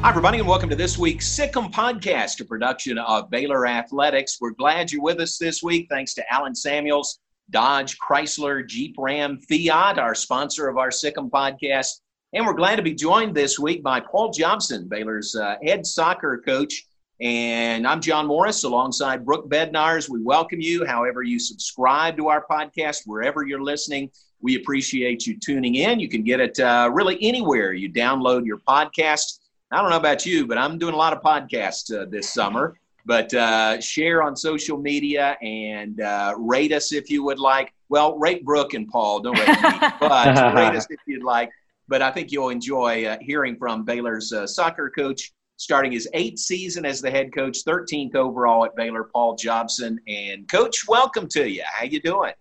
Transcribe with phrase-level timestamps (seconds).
[0.03, 4.39] Hi, everybody, and welcome to this week's Sic 'Em Podcast, a production of Baylor Athletics.
[4.41, 5.89] We're glad you're with us this week.
[5.91, 7.19] Thanks to Allen Samuels,
[7.51, 12.01] Dodge, Chrysler, Jeep, Ram, Fiat, our sponsor of our Sic 'Em Podcast.
[12.33, 16.43] And we're glad to be joined this week by Paul Jobson, Baylor's uh, head soccer
[16.47, 16.87] coach.
[17.21, 20.09] And I'm John Morris alongside Brooke Bednars.
[20.09, 24.11] We welcome you, however, you subscribe to our podcast, wherever you're listening.
[24.41, 26.01] We appreciate you tuning in.
[26.01, 29.41] You can get it uh, really anywhere you download your podcast.
[29.73, 32.77] I don't know about you, but I'm doing a lot of podcasts uh, this summer.
[33.07, 37.73] But uh, share on social media and uh, rate us if you would like.
[37.89, 39.21] Well, rate Brooke and Paul.
[39.21, 41.51] Don't rate me, but rate us if you'd like.
[41.89, 46.41] But I think you'll enjoy uh, hearing from Baylor's uh, soccer coach, starting his eighth
[46.41, 49.99] season as the head coach, 13th overall at Baylor, Paul Jobson.
[50.07, 51.63] And coach, welcome to you.
[51.65, 52.33] How you doing?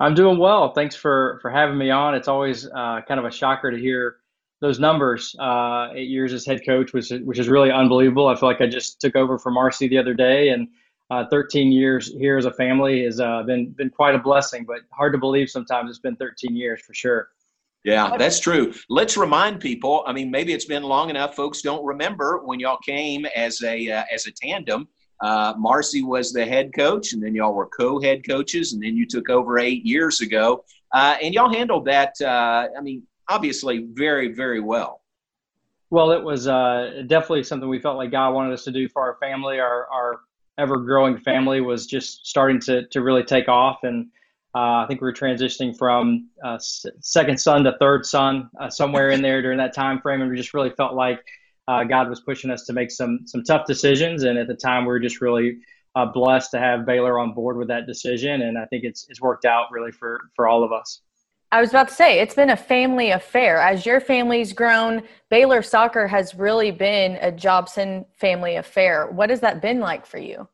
[0.00, 0.72] I'm doing well.
[0.72, 2.14] Thanks for for having me on.
[2.14, 4.19] It's always uh, kind of a shocker to hear
[4.60, 8.28] those numbers, uh, eight years as head coach, which which is really unbelievable.
[8.28, 10.68] I feel like I just took over from Marcy the other day, and
[11.10, 14.64] uh, 13 years here as a family has uh, been been quite a blessing.
[14.64, 17.28] But hard to believe sometimes it's been 13 years for sure.
[17.82, 18.74] Yeah, that's true.
[18.90, 20.04] Let's remind people.
[20.06, 21.34] I mean, maybe it's been long enough.
[21.34, 24.88] Folks don't remember when y'all came as a uh, as a tandem.
[25.22, 29.06] Uh, Marcy was the head coach, and then y'all were co-head coaches, and then you
[29.06, 32.14] took over eight years ago, uh, and y'all handled that.
[32.22, 35.00] I mean, obviously very, very well.
[35.88, 39.02] Well, it was uh, definitely something we felt like God wanted us to do for
[39.02, 39.58] our family.
[39.58, 40.20] Our, our
[40.58, 43.78] ever growing family was just starting to, to really take off.
[43.82, 44.08] And
[44.54, 49.10] uh, I think we were transitioning from uh, second son to third son uh, somewhere
[49.10, 50.20] in there during that time frame.
[50.20, 51.20] And we just really felt like
[51.66, 54.24] uh, God was pushing us to make some, some tough decisions.
[54.24, 55.58] And at the time, we were just really
[55.94, 58.42] uh, blessed to have Baylor on board with that decision.
[58.42, 61.00] And I think it's, it's worked out really for, for all of us.
[61.52, 63.58] I was about to say, it's been a family affair.
[63.58, 69.08] As your family's grown, Baylor soccer has really been a Jobson family affair.
[69.10, 70.48] What has that been like for you?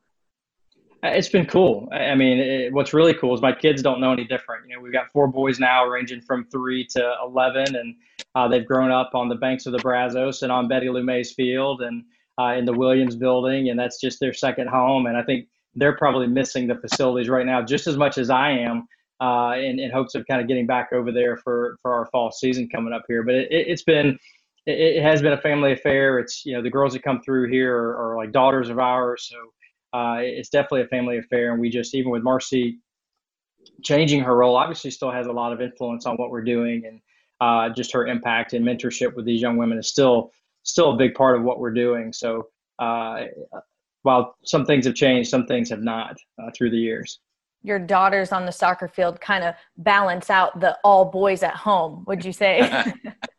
[1.05, 1.87] Uh, it's been cool.
[1.93, 4.67] I mean, it, what's really cool is my kids don't know any different.
[4.67, 7.95] You know, we've got four boys now, ranging from three to 11, and
[8.35, 11.33] uh, they've grown up on the banks of the Brazos and on Betty Lou Mays
[11.33, 12.05] Field and
[12.41, 15.05] uh, in the Williams building, and that's just their second home.
[15.05, 18.51] And I think they're probably missing the facilities right now just as much as I
[18.51, 18.89] am
[19.21, 22.31] uh, in, in hopes of kind of getting back over there for, for our fall
[22.31, 23.23] season coming up here.
[23.23, 24.19] But it, it, has been
[24.67, 26.19] it, has been a family affair.
[26.19, 29.31] It's you know the girls that come through here are, are like daughters of ours,
[29.31, 31.53] so uh, it's definitely a family affair.
[31.53, 32.79] And we just even with Marcy
[33.83, 37.01] changing her role, obviously still has a lot of influence on what we're doing, and
[37.41, 40.31] uh, just her impact and mentorship with these young women is still
[40.63, 42.13] still a big part of what we're doing.
[42.13, 42.49] So.
[42.79, 43.25] Uh,
[44.03, 47.19] while some things have changed, some things have not uh, through the years
[47.67, 52.05] your daughters on the soccer field kind of balance out the all boys at home
[52.07, 52.61] would you say?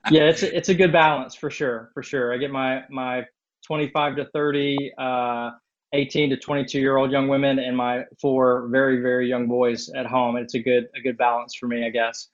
[0.10, 2.34] Yeah it's a, it's a good balance for sure for sure.
[2.34, 3.26] I get my my
[3.66, 5.50] 25 to 30 uh,
[5.92, 10.06] 18 to 22 year old young women and my four very very young boys at
[10.06, 10.38] home.
[10.38, 12.30] It's a good a good balance for me i guess.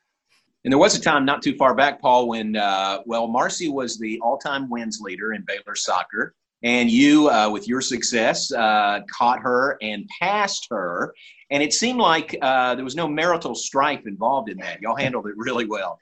[0.64, 3.98] And there was a time not too far back paul when uh, well marcy was
[3.98, 9.40] the all-time wins leader in baylor soccer and you, uh, with your success, uh, caught
[9.42, 11.14] her and passed her.
[11.52, 14.82] And it seemed like uh, there was no marital strife involved in that.
[14.82, 16.00] Y'all handled it really well.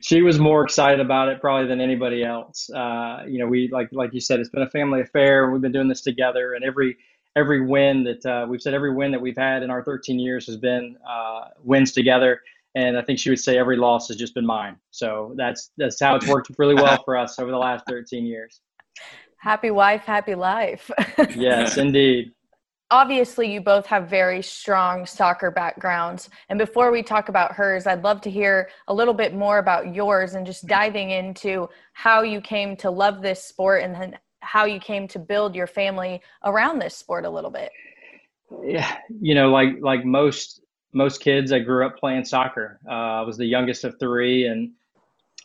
[0.00, 2.68] She was more excited about it probably than anybody else.
[2.70, 5.50] Uh, you know, we like like you said, it's been a family affair.
[5.50, 6.98] We've been doing this together, and every
[7.34, 10.46] every win that uh, we've said, every win that we've had in our 13 years
[10.46, 12.40] has been uh, wins together.
[12.76, 14.76] And I think she would say every loss has just been mine.
[14.90, 18.60] So that's that's how it's worked really well for us over the last 13 years.
[19.44, 20.90] Happy wife, happy life.
[21.36, 22.32] yes, indeed.
[22.90, 26.30] obviously you both have very strong soccer backgrounds.
[26.48, 29.94] And before we talk about hers i'd love to hear a little bit more about
[29.94, 34.64] yours and just diving into how you came to love this sport and then how
[34.64, 37.70] you came to build your family around this sport a little bit.
[38.62, 40.62] Yeah you know like like most
[40.94, 42.80] most kids i grew up playing soccer.
[42.88, 44.72] Uh, i was the youngest of three and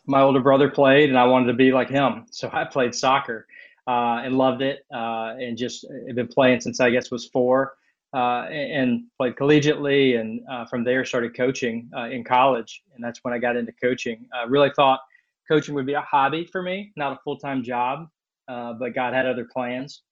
[0.06, 2.24] my older brother played and i wanted to be like him.
[2.30, 3.46] So i played soccer
[3.86, 7.74] uh, and loved it, uh, and just been playing since I guess was four,
[8.14, 13.20] uh, and, played collegiately, and uh, from there started coaching uh, in college, and that's
[13.22, 14.26] when I got into coaching.
[14.34, 15.00] I really thought
[15.48, 18.08] coaching would be a hobby for me, not a full time job,
[18.48, 20.02] uh, but God had other plans.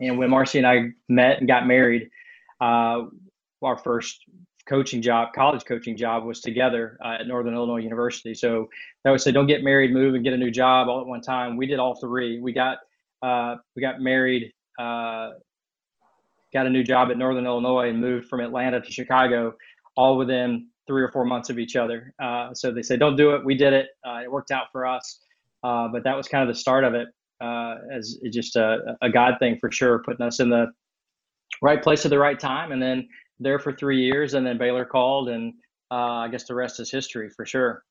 [0.00, 2.08] And when Marcy and I met and got married,
[2.60, 4.24] our first
[4.68, 8.34] coaching job, college coaching job, was together uh, at Northern Illinois University.
[8.34, 8.68] So
[9.04, 11.20] I would say, don't get married, move, and get a new job all at one
[11.20, 11.56] time.
[11.56, 12.40] We did all three.
[12.40, 12.78] We got
[13.22, 15.30] uh, we got married, uh,
[16.52, 19.54] got a new job at Northern Illinois, and moved from Atlanta to Chicago,
[19.96, 22.12] all within three or four months of each other.
[22.22, 23.44] Uh, so they said, don't do it.
[23.44, 23.86] We did it.
[24.06, 25.20] Uh, it worked out for us.
[25.64, 27.08] Uh, but that was kind of the start of it,
[27.92, 30.66] as just a, a God thing for sure, putting us in the
[31.62, 34.84] right place at the right time, and then there for three years, and then Baylor
[34.84, 35.54] called, and
[35.90, 37.84] uh, I guess the rest is history for sure.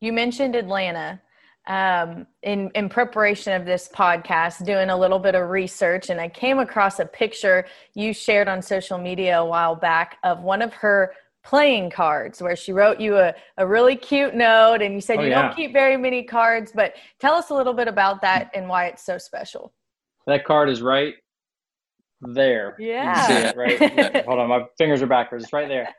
[0.00, 1.20] You mentioned Atlanta.
[1.68, 6.28] Um, in in preparation of this podcast, doing a little bit of research, and I
[6.28, 10.72] came across a picture you shared on social media a while back of one of
[10.74, 11.12] her
[11.46, 15.22] playing cards where she wrote you a, a really cute note and you said oh,
[15.22, 15.42] you yeah.
[15.42, 18.86] don't keep very many cards but tell us a little bit about that and why
[18.86, 19.72] it's so special
[20.26, 21.14] that card is right
[22.20, 22.76] there.
[22.78, 23.26] Yeah.
[23.26, 24.24] see it, right?
[24.26, 25.44] Hold on, my fingers are backwards.
[25.44, 25.94] It's right there.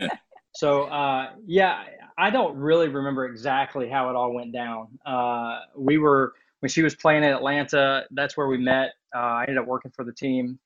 [0.54, 1.84] So, uh, yeah,
[2.18, 4.88] I don't really remember exactly how it all went down.
[5.06, 8.94] Uh, we were, when she was playing in Atlanta, that's where we met.
[9.16, 10.58] Uh, I ended up working for the team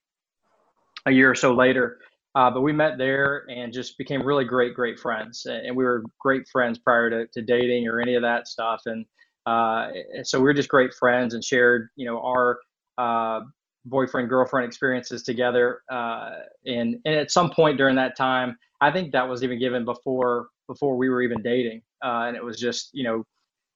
[1.06, 2.00] a year or so later.
[2.34, 5.46] Uh, but we met there and just became really great, great friends.
[5.46, 8.84] And we were great friends prior to, to dating or any of that stuff.
[8.86, 9.06] And
[9.46, 9.90] uh,
[10.24, 12.60] so we were just great friends and shared, you know, our
[12.98, 13.42] uh,
[13.86, 16.32] boyfriend girlfriend experiences together uh,
[16.66, 20.48] and and at some point during that time i think that was even given before
[20.72, 21.82] before we were even dating.
[22.04, 23.24] Uh, and it was just you know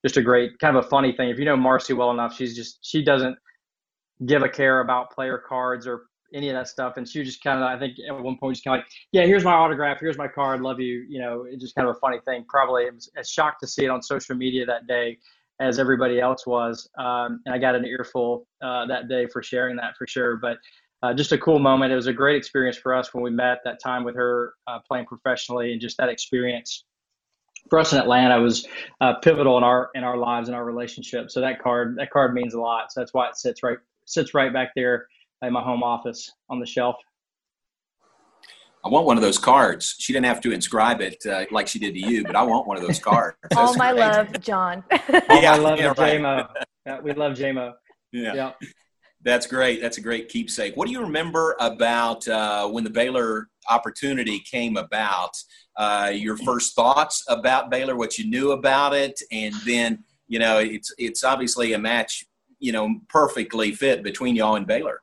[0.03, 1.29] just a great kind of a funny thing.
[1.29, 3.37] If you know marcy well enough she's just she doesn't
[4.25, 6.03] give a care about player cards or
[6.33, 6.97] any of that stuff.
[6.97, 9.25] And she just kind of i think at one point just kind of like yeah
[9.25, 9.99] here's my autograph.
[9.99, 10.61] Here's my card.
[10.61, 12.45] Love you you know it's just kind of a funny thing.
[12.47, 15.17] Probably was as shocked to see it on social media that day
[15.59, 16.89] as everybody else was.
[16.97, 20.37] Um, and I got an earful uh, that day for sharing that for sure.
[20.37, 20.57] But
[21.03, 21.91] uh, just a cool moment.
[21.91, 24.79] It was a great experience for us when we met that time with her uh,
[24.87, 26.83] playing professionally, and just that experience
[27.69, 28.67] for us in Atlanta was
[29.01, 31.29] uh, pivotal in our in our lives and our relationship.
[31.31, 32.91] So that card that card means a lot.
[32.91, 35.07] So that's why it sits right sits right back there
[35.41, 36.95] in my home office on the shelf.
[38.85, 39.95] I want one of those cards.
[39.97, 42.67] She didn't have to inscribe it uh, like she did to you, but I want
[42.67, 43.35] one of those cards.
[43.57, 44.01] All my great.
[44.01, 44.83] love, John.
[44.91, 46.21] All yeah, my love, yeah, right.
[46.21, 46.47] JMO.
[46.85, 47.73] Yeah, we love JMO.
[48.11, 48.33] Yeah.
[48.35, 48.51] yeah.
[49.23, 49.81] That's great.
[49.81, 50.77] That's a great keepsake.
[50.77, 55.31] What do you remember about uh, when the Baylor opportunity came about?
[55.75, 60.59] Uh, your first thoughts about Baylor, what you knew about it, and then you know
[60.59, 62.23] it's it's obviously a match,
[62.59, 65.01] you know, perfectly fit between y'all and Baylor.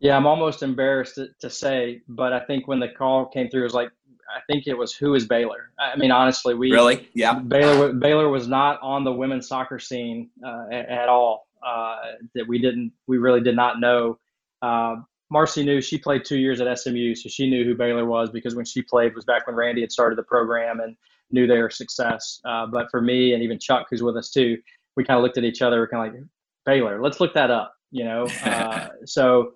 [0.00, 3.62] Yeah, I'm almost embarrassed to, to, say, but I think when the call came through,
[3.62, 3.90] it was like,
[4.28, 5.70] I think it was who is Baylor.
[5.78, 10.28] I mean, honestly, we really, yeah, Baylor Baylor was not on the women's soccer scene
[10.44, 11.46] uh, at, at, all.
[11.66, 11.96] Uh,
[12.34, 14.18] that we didn't, we really did not know.
[14.62, 14.96] Uh,
[15.30, 18.54] Marcy knew she played two years at SMU, so she knew who Baylor was because
[18.54, 20.96] when she played was back when Randy had started the program and
[21.30, 22.40] knew their success.
[22.44, 24.58] Uh, but for me and even Chuck, who's with us too,
[24.96, 26.24] we kind of looked at each other, kind of like
[26.64, 27.02] Baylor.
[27.02, 28.26] Let's look that up, you know.
[28.44, 29.54] Uh, so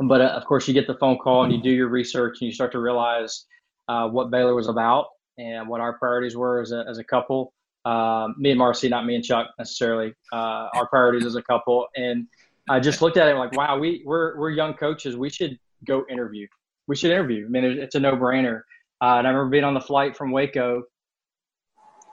[0.00, 2.46] but uh, of course, you get the phone call and you do your research and
[2.46, 3.46] you start to realize
[3.88, 5.06] uh, what Baylor was about
[5.38, 7.52] and what our priorities were as a, as a couple.
[7.84, 11.86] Uh, me and Marcy, not me and Chuck necessarily, uh, our priorities as a couple.
[11.96, 12.26] And
[12.68, 15.16] I just looked at it like, wow, we, we're, we're young coaches.
[15.16, 16.46] We should go interview.
[16.86, 17.46] We should interview.
[17.46, 18.62] I mean, it's a no brainer.
[19.00, 20.82] Uh, and I remember being on the flight from Waco,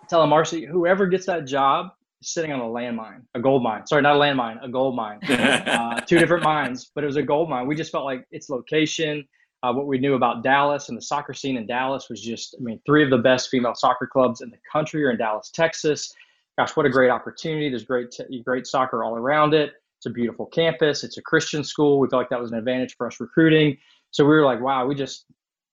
[0.07, 1.87] telling Marcy, whoever gets that job,
[2.25, 3.85] sitting on a landmine, a gold mine.
[3.85, 5.19] Sorry, not a landmine, a gold mine.
[5.29, 7.67] uh, two different mines, but it was a gold mine.
[7.67, 9.25] We just felt like its location,
[9.63, 12.63] uh, what we knew about Dallas and the soccer scene in Dallas was just, I
[12.63, 16.13] mean, three of the best female soccer clubs in the country are in Dallas, Texas.
[16.57, 17.69] Gosh, what a great opportunity!
[17.69, 19.73] There's great, t- great soccer all around it.
[19.97, 21.03] It's a beautiful campus.
[21.03, 21.99] It's a Christian school.
[21.99, 23.77] We felt like that was an advantage for us recruiting.
[24.11, 25.25] So we were like, wow, we just,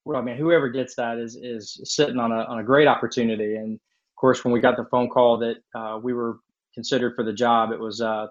[0.04, 3.56] well, I mean, whoever gets that is is sitting on a on a great opportunity.
[3.56, 3.78] And
[4.22, 6.38] course, when we got the phone call that uh, we were
[6.72, 8.28] considered for the job, it was uh,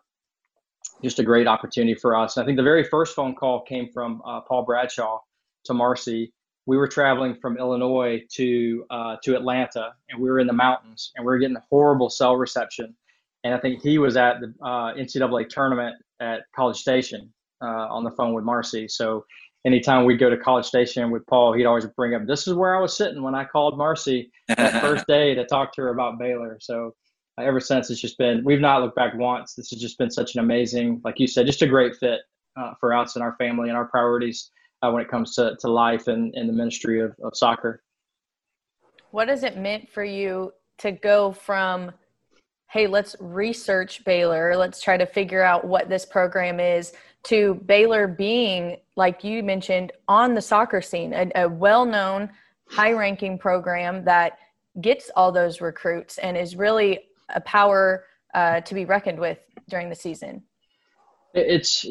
[1.04, 2.38] just a great opportunity for us.
[2.38, 5.20] And I think the very first phone call came from uh, Paul Bradshaw
[5.66, 6.34] to Marcy.
[6.66, 11.12] We were traveling from Illinois to uh, to Atlanta, and we were in the mountains,
[11.16, 12.96] and we were getting horrible cell reception.
[13.44, 18.04] And I think he was at the uh, NCAA tournament at College Station uh, on
[18.04, 18.88] the phone with Marcy.
[18.88, 19.26] So
[19.66, 22.76] anytime we'd go to College Station with Paul, he'd always bring up, "This is where
[22.76, 26.20] I was sitting when I called Marcy that first day to talk to her about
[26.20, 26.96] Baylor." So
[27.38, 29.54] uh, ever since, it's just been we've not looked back once.
[29.56, 32.22] This has just been such an amazing, like you said, just a great fit
[32.60, 34.52] uh, for us and our family and our priorities
[34.82, 37.84] uh, when it comes to, to life and, and the ministry of, of soccer.
[39.12, 41.92] What has it meant for you to go from
[42.72, 48.08] hey, let's research Baylor, let's try to figure out what this program is, to Baylor
[48.08, 52.30] being, like you mentioned, on the soccer scene, a, a well known,
[52.70, 54.38] high ranking program that
[54.80, 57.00] gets all those recruits and is really
[57.36, 60.42] a power uh, to be reckoned with during the season.
[61.34, 61.86] It's,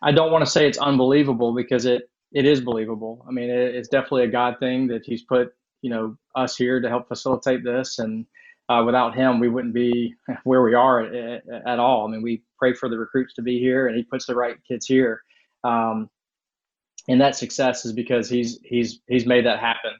[0.00, 3.24] I don't want to say it's unbelievable because it, it is believable.
[3.28, 6.80] I mean, it, it's definitely a God thing that He's put, you know, us here
[6.80, 7.98] to help facilitate this.
[7.98, 8.26] And
[8.70, 12.06] uh, without Him, we wouldn't be where we are at, at, all.
[12.06, 14.56] I mean, we pray for the recruits to be here, and He puts the right
[14.66, 15.22] kids here.
[15.64, 16.08] Um,
[17.08, 19.92] and that success is because He's He's He's made that happen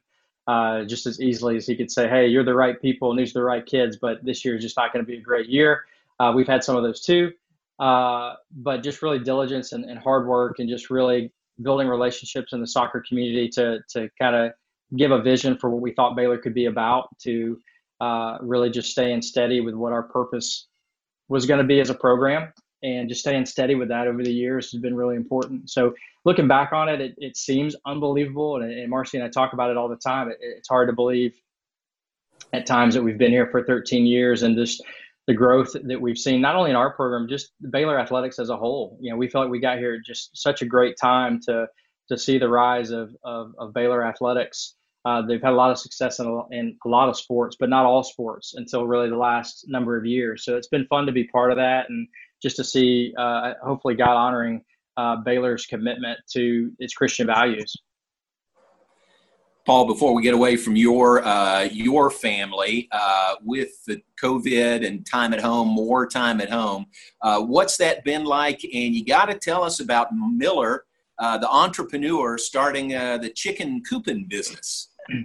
[0.51, 3.31] uh, just as easily as he could say, "Hey, you're the right people and these
[3.31, 5.49] are the right kids," but this year is just not going to be a great
[5.49, 5.85] year.
[6.19, 7.33] Uh, we've had some of those too,
[7.79, 12.61] uh, but just really diligence and, and, hard work and just really building relationships in
[12.61, 14.53] the soccer community to to kind of
[14.97, 17.09] give a vision for what we thought Baylor could be about.
[17.21, 17.57] To
[18.01, 20.67] uh, really just staying steady with what our purpose
[21.29, 22.53] was going to be as a program,
[22.83, 25.71] and just staying steady with that over the years has been really important.
[25.71, 28.57] So looking back on it, it, it seems unbelievable.
[28.57, 30.31] And, and, Marcy and I talk about it all the time.
[30.31, 31.35] It, it's hard to believe
[32.53, 34.83] at times that we've been here for 13 years and just
[35.27, 38.57] the growth that we've seen, not only in our program, just Baylor athletics as a
[38.57, 38.99] whole.
[39.01, 41.69] You know, we felt like we got here at just such a great time to
[42.09, 44.75] to see the rise of, of, of Baylor athletics.
[45.05, 47.71] Uh, they've had a lot of success in a, in a lot of sports, but
[47.71, 50.45] not all sports until really the last number of years.
[50.45, 52.07] So it's been fun to be part of that and
[52.43, 54.63] just to see, uh, hopefully, God honoring
[54.97, 57.75] uh, Baylor's commitment to its Christian values.
[59.67, 65.07] Paul, before we get away from your uh, your family uh, with the COVID and
[65.07, 66.87] time at home, more time at home,
[67.23, 68.65] uh, what's that been like?
[68.65, 70.85] And you got to tell us about Miller,
[71.19, 74.89] the entrepreneur starting the chicken cooping business.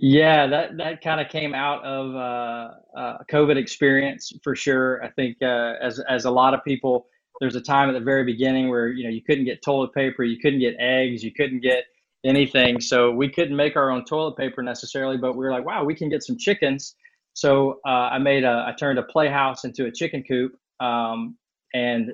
[0.00, 5.02] Yeah, that that kind of came out of uh, a COVID experience for sure.
[5.02, 7.08] I think as as a lot of people
[7.40, 10.22] there's a time at the very beginning where you know you couldn't get toilet paper,
[10.22, 11.84] you couldn't get eggs, you couldn't get
[12.24, 12.80] anything.
[12.80, 15.94] So we couldn't make our own toilet paper necessarily, but we were like, wow, we
[15.94, 16.94] can get some chickens.
[17.34, 20.52] So uh, I made a, I turned a playhouse into a chicken coop.
[20.80, 21.36] Um,
[21.74, 22.12] and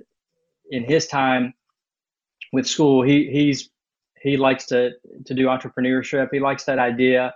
[0.70, 1.54] in his time
[2.52, 3.70] with school, he he's
[4.24, 4.90] he likes to
[5.26, 6.28] to do entrepreneurship.
[6.32, 7.32] He likes that idea.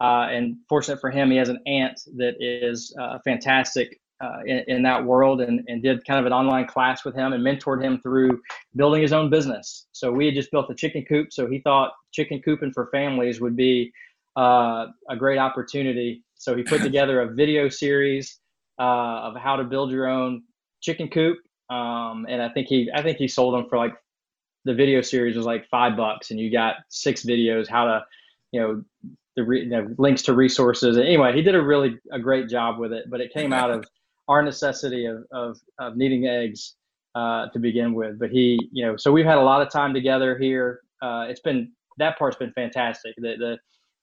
[0.00, 4.62] Uh, and fortunate for him, he has an aunt that is uh, fantastic uh, in,
[4.68, 7.82] in, that world and, and did kind of an online class with him and mentored
[7.82, 8.40] him through
[8.76, 9.86] building his own business.
[9.92, 11.32] So we had just built a chicken coop.
[11.32, 13.92] So he thought chicken cooping for families would be
[14.36, 16.24] uh, a great opportunity.
[16.36, 18.38] So he put together a video series
[18.78, 18.82] uh,
[19.26, 20.42] of how to build your own
[20.80, 21.38] chicken coop.
[21.70, 23.94] Um, and I think he, I think he sold them for like
[24.68, 28.04] the video series was like five bucks, and you got six videos how to,
[28.52, 28.84] you know,
[29.34, 30.98] the re, you know, links to resources.
[30.98, 33.06] Anyway, he did a really a great job with it.
[33.08, 33.86] But it came out of
[34.28, 36.74] our necessity of, of, of needing eggs
[37.14, 38.18] uh, to begin with.
[38.18, 40.82] But he, you know, so we've had a lot of time together here.
[41.00, 43.14] Uh, it's been that part's been fantastic.
[43.16, 43.58] The, the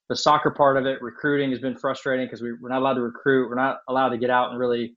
[0.09, 3.01] the soccer part of it, recruiting has been frustrating because we, we're not allowed to
[3.01, 3.49] recruit.
[3.49, 4.95] We're not allowed to get out and really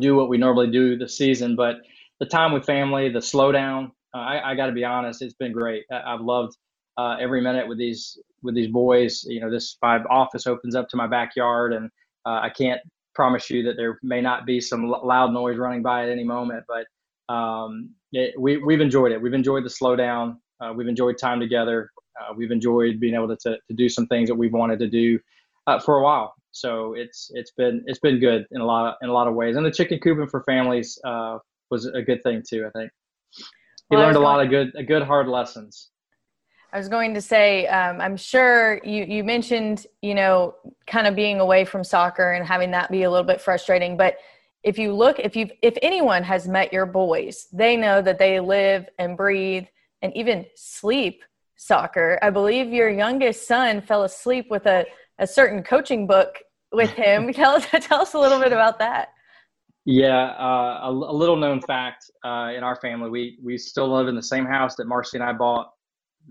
[0.00, 1.54] do what we normally do this season.
[1.54, 1.76] But
[2.18, 5.84] the time with family, the slowdown, I, I got to be honest, it's been great.
[5.90, 6.56] I, have loved
[6.96, 9.24] uh, every minute with these with these boys.
[9.24, 11.90] You know, this five office opens up to my backyard, and
[12.26, 12.80] uh, I can't
[13.14, 16.64] promise you that there may not be some loud noise running by at any moment,
[16.68, 19.20] but um, it, we, we've enjoyed it.
[19.20, 20.36] We've enjoyed the slowdown.
[20.60, 21.90] Uh, we've enjoyed time together.
[22.20, 24.88] Uh, we've enjoyed being able to, to, to, do some things that we've wanted to
[24.88, 25.18] do
[25.66, 26.34] uh, for a while.
[26.52, 29.34] So it's it's been it's been good in a lot of, in a lot of
[29.34, 29.56] ways.
[29.56, 31.38] And the chicken cooping for families uh,
[31.70, 32.66] was a good thing too.
[32.66, 32.92] I think
[33.90, 35.90] he well, learned a lot of good a good hard lessons.
[36.72, 40.56] I was going to say, um, I'm sure you, you mentioned, you know,
[40.88, 43.96] kind of being away from soccer and having that be a little bit frustrating.
[43.96, 44.16] But
[44.64, 48.40] if you look, if you if anyone has met your boys, they know that they
[48.40, 49.66] live and breathe
[50.02, 51.22] and even sleep
[51.56, 52.18] soccer.
[52.22, 54.84] I believe your youngest son fell asleep with a,
[55.18, 56.40] a certain coaching book
[56.72, 57.32] with him.
[57.32, 59.13] tell tell us a little bit about that.
[59.86, 64.08] Yeah, uh, a, a, little known fact uh, in our family, we we still live
[64.08, 65.70] in the same house that Marcy and I bought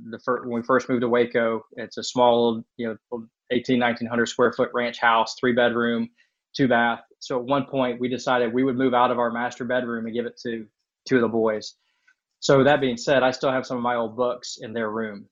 [0.09, 1.63] the first, when we first moved to Waco.
[1.73, 6.09] It's a small, you know, 18, 1900 square foot ranch house, three bedroom,
[6.55, 7.01] two bath.
[7.19, 10.15] So at one point, we decided we would move out of our master bedroom and
[10.15, 10.65] give it to
[11.07, 11.75] two of the boys.
[12.39, 15.27] So that being said, I still have some of my old books in their room.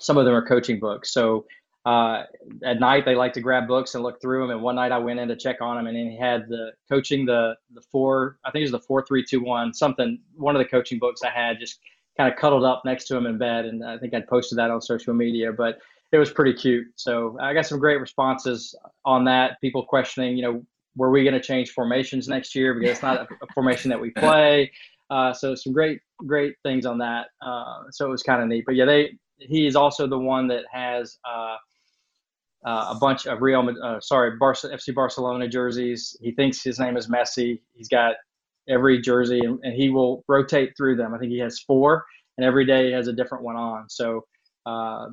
[0.00, 1.12] Some of them are coaching books.
[1.12, 1.46] So
[1.84, 2.22] uh,
[2.64, 4.50] at night they like to grab books and look through them.
[4.50, 7.26] And one night I went in to check on him, and he had the coaching
[7.26, 10.60] the the four I think it was the four three two one something one of
[10.60, 11.78] the coaching books I had just
[12.16, 14.70] kind of cuddled up next to him in bed, and I think I'd posted that
[14.70, 15.78] on social media, but
[16.12, 16.86] it was pretty cute.
[16.94, 18.74] So I got some great responses
[19.04, 19.60] on that.
[19.60, 20.64] People questioning, you know,
[20.96, 24.00] were we going to change formations next year because it's not a, a formation that
[24.00, 24.70] we play.
[25.10, 27.26] Uh, so some great great things on that.
[27.44, 28.64] Uh, so it was kind of neat.
[28.64, 31.18] But yeah, they he is also the one that has.
[31.28, 31.56] Uh,
[32.64, 36.16] uh, a bunch of Real, uh, sorry, FC Barcelona jerseys.
[36.20, 37.60] He thinks his name is Messi.
[37.74, 38.16] He's got
[38.68, 41.12] every jersey, and, and, he will rotate through them.
[41.12, 42.04] I think he has four,
[42.38, 43.90] and every day he has a different one on.
[43.90, 44.24] So,
[44.64, 45.08] uh,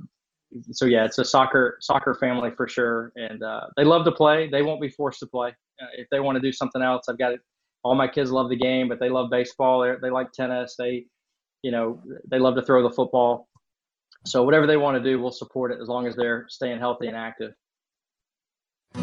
[0.71, 4.49] so yeah, it's a soccer soccer family for sure, and uh, they love to play.
[4.49, 5.49] They won't be forced to play.
[5.81, 7.41] Uh, if they want to do something else, I've got it.
[7.83, 9.81] All my kids love the game, but they love baseball.
[9.81, 10.75] They, they like tennis.
[10.77, 11.05] They,
[11.63, 13.49] you know, they love to throw the football.
[14.25, 17.07] So whatever they want to do, we'll support it as long as they're staying healthy
[17.07, 17.53] and active.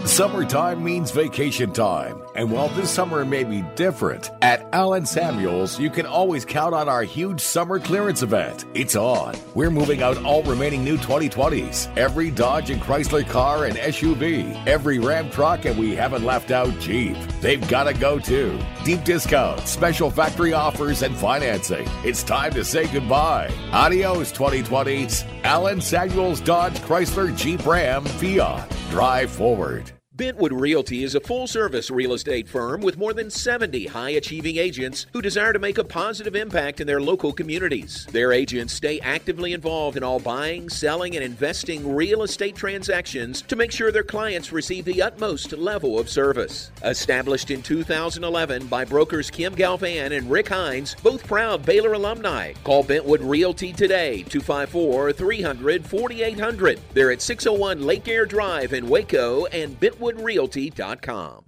[0.04, 2.21] Summertime means vacation time.
[2.35, 6.88] And while this summer may be different, at Allen Samuels, you can always count on
[6.88, 8.66] our huge summer clearance event.
[8.75, 9.35] It's on.
[9.54, 14.99] We're moving out all remaining new 2020s, every Dodge and Chrysler car and SUV, every
[14.99, 17.16] Ram truck, and we haven't left out Jeep.
[17.40, 18.59] They've got to go too.
[18.85, 21.88] Deep discounts, special factory offers, and financing.
[22.04, 23.50] It's time to say goodbye.
[23.73, 25.25] Adios, 2020s.
[25.45, 28.77] Allen Samuels Dodge Chrysler Jeep Ram Fiat.
[28.90, 29.97] Drive forward.
[30.18, 34.56] Bentwood Realty is a full service real estate firm with more than 70 high achieving
[34.56, 38.04] agents who desire to make a positive impact in their local communities.
[38.10, 43.54] Their agents stay actively involved in all buying, selling, and investing real estate transactions to
[43.54, 46.72] make sure their clients receive the utmost level of service.
[46.82, 52.54] Established in 2011 by brokers Kim Galvan and Rick Hines, both proud Baylor alumni.
[52.64, 56.81] Call Bentwood Realty today, 254 300 4800.
[56.92, 61.44] They're at 601 Lake Air Drive in Waco and Bentwood redwoodrealty.com.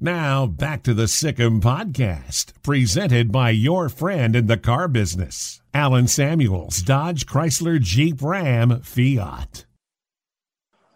[0.00, 5.60] Now back to the Sic 'Em podcast, presented by your friend in the car business,
[5.72, 9.64] Allen Samuels, Dodge Chrysler Jeep Ram Fiat.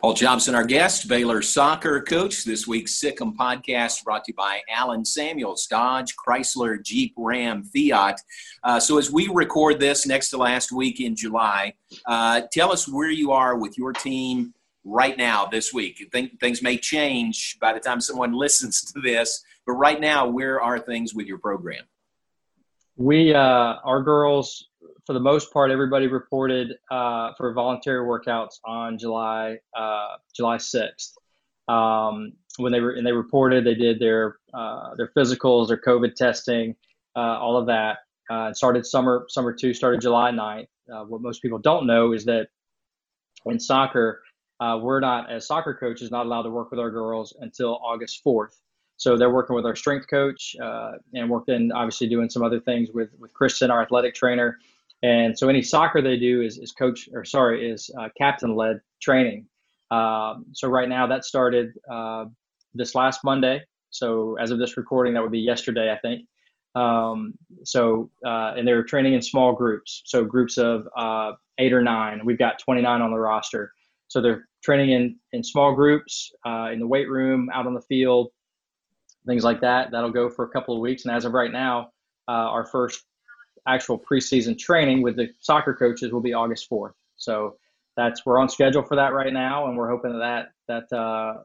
[0.00, 2.44] Paul Jobson, our guest, Baylor soccer coach.
[2.44, 7.64] This week's Sic 'Em podcast brought to you by Allen Samuels, Dodge, Chrysler, Jeep, Ram,
[7.64, 8.20] Fiat.
[8.62, 11.74] Uh, so, as we record this next to last week in July,
[12.06, 14.52] uh, tell us where you are with your team
[14.86, 16.08] right now this week.
[16.12, 20.60] Think things may change by the time someone listens to this, but right now, where
[20.60, 21.84] are things with your program?
[22.96, 24.68] We, uh, our girls,
[25.04, 31.14] for the most part, everybody reported uh, for voluntary workouts on July uh, July sixth.
[31.68, 36.14] Um, when they were and they reported, they did their uh, their physicals, their COVID
[36.14, 36.74] testing,
[37.16, 37.98] uh, all of that.
[38.30, 40.66] Uh, started summer summer two started July 9th.
[41.08, 42.48] what most people don't know is that
[43.44, 44.22] in soccer,
[44.60, 48.22] uh, we're not as soccer coaches not allowed to work with our girls until August
[48.24, 48.56] 4th.
[48.96, 52.88] So they're working with our strength coach uh, and working obviously doing some other things
[52.94, 54.58] with with Kristen, our athletic trainer.
[55.02, 58.80] And so any soccer they do is, is coach or sorry is uh, captain led
[59.00, 59.46] training.
[59.90, 62.24] Um, so right now that started uh,
[62.74, 63.62] this last Monday.
[63.90, 66.26] So as of this recording, that would be yesterday, I think.
[66.74, 71.82] Um, so uh, and they're training in small groups, so groups of uh, eight or
[71.82, 72.20] nine.
[72.24, 73.72] We've got 29 on the roster.
[74.08, 77.82] So they're training in in small groups, uh, in the weight room, out on the
[77.82, 78.28] field,
[79.26, 79.90] things like that.
[79.90, 81.04] That'll go for a couple of weeks.
[81.04, 81.90] And as of right now,
[82.28, 83.04] uh, our first
[83.66, 86.92] actual preseason training with the soccer coaches will be August 4th.
[87.16, 87.56] So
[87.96, 91.42] that's we're on schedule for that right now, and we're hoping that that, that uh,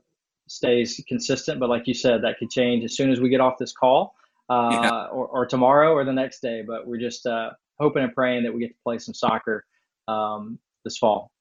[0.48, 1.60] stays consistent.
[1.60, 4.14] But like you said, that could change as soon as we get off this call,
[4.50, 5.06] uh, yeah.
[5.08, 6.62] or, or, tomorrow or the next day.
[6.62, 9.66] But we're just uh, hoping and praying that we get to play some soccer
[10.10, 11.32] um, this fall.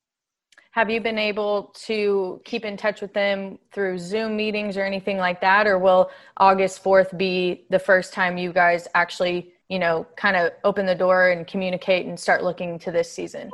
[0.72, 5.16] Have you been able to keep in touch with them through Zoom meetings or anything
[5.16, 5.66] like that?
[5.66, 10.52] Or will August 4th be the first time you guys actually, you know, kind of
[10.62, 13.50] open the door and communicate and start looking to this season?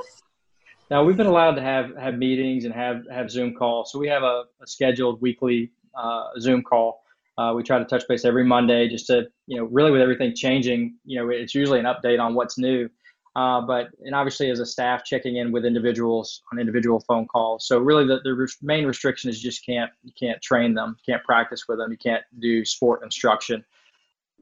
[0.90, 3.92] Now we've been allowed to have, have meetings and have, have Zoom calls.
[3.92, 7.02] So we have a, a scheduled weekly uh, Zoom call.
[7.38, 10.34] Uh, we try to touch base every Monday just to, you know, really with everything
[10.34, 12.90] changing, you know, it's usually an update on what's new.
[13.36, 17.66] Uh, but and obviously as a staff checking in with individuals on individual phone calls.
[17.66, 21.12] So really the, the main restriction is you just can't you can't train them, you
[21.12, 23.62] can't practice with them, you can't do sport instruction.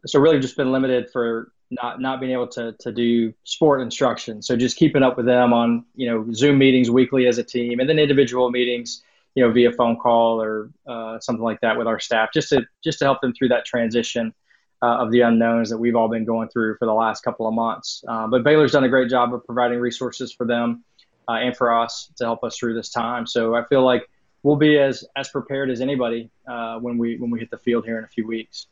[0.07, 4.41] So really just been limited for not not being able to to do sport instruction.
[4.43, 7.81] So just keeping up with them on you know Zoom meetings weekly as a team,
[7.81, 9.03] and then individual meetings
[9.35, 12.65] you know via phone call or uh, something like that with our staff, just to
[12.85, 14.33] just to help them through that transition
[14.85, 17.55] uh, of the unknowns that we've all been going through for the last couple of
[17.55, 18.05] months.
[18.07, 20.85] Uh, but Baylor's done a great job of providing resources for them
[21.27, 23.27] uh, and for us to help us through this time.
[23.27, 24.09] So I feel like
[24.43, 27.87] we'll be as as prepared as anybody uh, when we when we hit the field
[27.87, 28.67] here in a few weeks.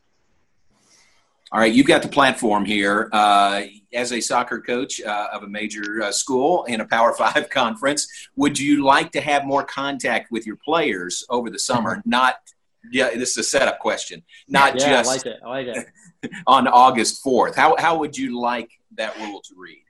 [1.51, 5.49] All right, you've got the platform here uh, as a soccer coach uh, of a
[5.49, 8.07] major uh, school in a Power Five conference.
[8.37, 12.03] Would you like to have more contact with your players over the summer?
[12.07, 12.37] Not
[12.91, 14.23] yeah, this is a setup question.
[14.49, 15.41] Not yeah, just I like it.
[15.45, 15.87] I like it.
[16.47, 17.57] on August fourth.
[17.57, 19.83] How how would you like that rule to read?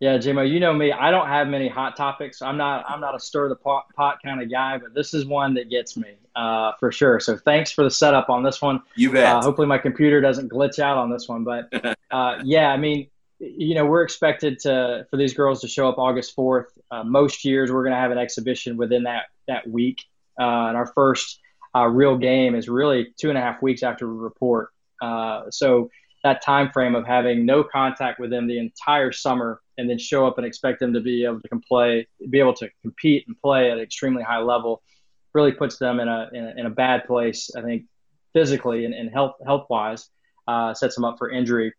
[0.00, 0.92] Yeah, Jimmo, you know me.
[0.92, 2.42] I don't have many hot topics.
[2.42, 5.24] I'm not I'm not a stir the pot, pot kind of guy, but this is
[5.24, 7.20] one that gets me uh, for sure.
[7.20, 8.82] So thanks for the setup on this one.
[8.96, 9.36] You bet.
[9.36, 11.72] Uh, hopefully my computer doesn't glitch out on this one, but
[12.10, 15.98] uh, yeah, I mean, you know, we're expected to for these girls to show up
[15.98, 16.66] August 4th.
[16.90, 20.02] Uh, most years we're going to have an exhibition within that that week,
[20.40, 21.40] uh, and our first
[21.74, 24.70] uh, real game is really two and a half weeks after we report.
[25.04, 25.90] Uh, so
[26.22, 30.26] that time frame of having no contact with them the entire summer and then show
[30.26, 33.70] up and expect them to be able to play, be able to compete and play
[33.70, 34.82] at an extremely high level,
[35.34, 37.50] really puts them in a in a, in a bad place.
[37.54, 37.84] I think
[38.32, 40.08] physically and, and health health wise,
[40.48, 41.74] uh, sets them up for injury.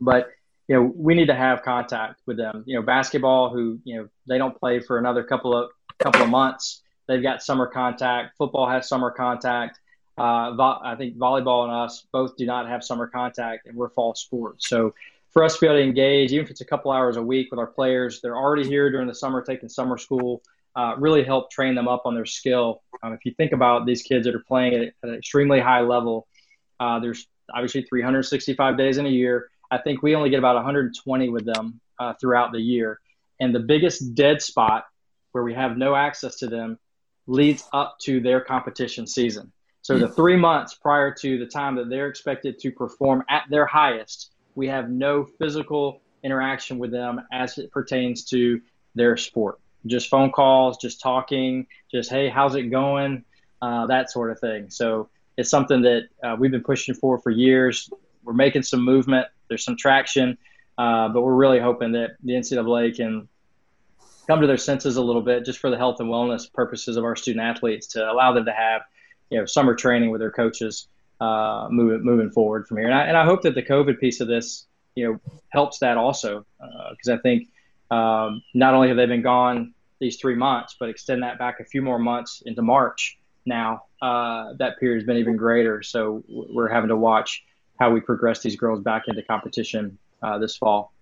[0.00, 0.30] But
[0.66, 2.64] you know we need to have contact with them.
[2.66, 6.28] You know basketball, who you know they don't play for another couple of couple of
[6.28, 6.82] months.
[7.06, 8.36] They've got summer contact.
[8.38, 9.78] Football has summer contact.
[10.18, 13.88] Uh, vo- I think volleyball and us both do not have summer contact, and we're
[13.88, 14.68] fall sports.
[14.68, 14.94] So
[15.30, 17.48] for us to be able to engage, even if it's a couple hours a week
[17.50, 20.42] with our players, they're already here during the summer taking summer school.
[20.74, 22.82] Uh, really help train them up on their skill.
[23.02, 25.80] Um, if you think about these kids that are playing at, at an extremely high
[25.80, 26.26] level,
[26.80, 29.50] uh, there's obviously 365 days in a year.
[29.70, 33.00] I think we only get about 120 with them uh, throughout the year.
[33.40, 34.84] And the biggest dead spot
[35.32, 36.78] where we have no access to them
[37.26, 39.52] leads up to their competition season.
[39.82, 43.66] So the three months prior to the time that they're expected to perform at their
[43.66, 48.60] highest, we have no physical interaction with them as it pertains to
[48.94, 49.58] their sport.
[49.86, 53.24] Just phone calls, just talking, just hey, how's it going,
[53.60, 54.70] uh, that sort of thing.
[54.70, 57.90] So it's something that uh, we've been pushing for for years.
[58.22, 59.26] We're making some movement.
[59.48, 60.38] There's some traction,
[60.78, 63.28] uh, but we're really hoping that the NCAA can
[64.28, 67.02] come to their senses a little bit, just for the health and wellness purposes of
[67.02, 68.82] our student athletes, to allow them to have
[69.32, 70.88] you know summer training with their coaches
[71.20, 72.86] uh, moving moving forward from here.
[72.86, 75.96] And I, and I hope that the COVID piece of this you know helps that
[75.96, 76.44] also
[76.90, 77.48] because uh, I think
[77.90, 81.64] um, not only have they been gone these three months, but extend that back a
[81.64, 83.18] few more months into March.
[83.46, 87.42] Now uh, that period has been even greater, so we're having to watch
[87.80, 90.92] how we progress these girls back into competition uh, this fall.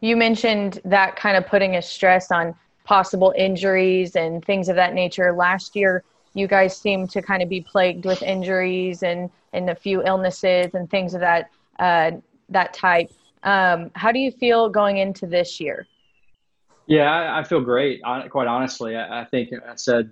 [0.00, 4.94] You mentioned that kind of putting a stress on possible injuries and things of that
[4.94, 5.32] nature.
[5.32, 9.74] Last year, you guys seem to kind of be plagued with injuries and and a
[9.74, 12.12] few illnesses and things of that uh,
[12.48, 13.10] that type.
[13.42, 15.86] Um, how do you feel going into this year?
[16.86, 18.02] Yeah, I, I feel great.
[18.30, 20.10] Quite honestly, I, I, think I said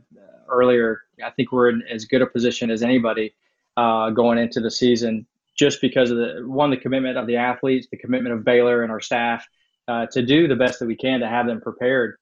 [0.49, 1.03] earlier.
[1.23, 3.35] I think we're in as good a position as anybody
[3.77, 5.27] uh, going into the season,
[5.57, 8.93] just because of the one, the commitment of the athletes, the commitment of Baylor and
[8.93, 9.47] our staff
[9.89, 12.17] uh, to do the best that we can to have them prepared.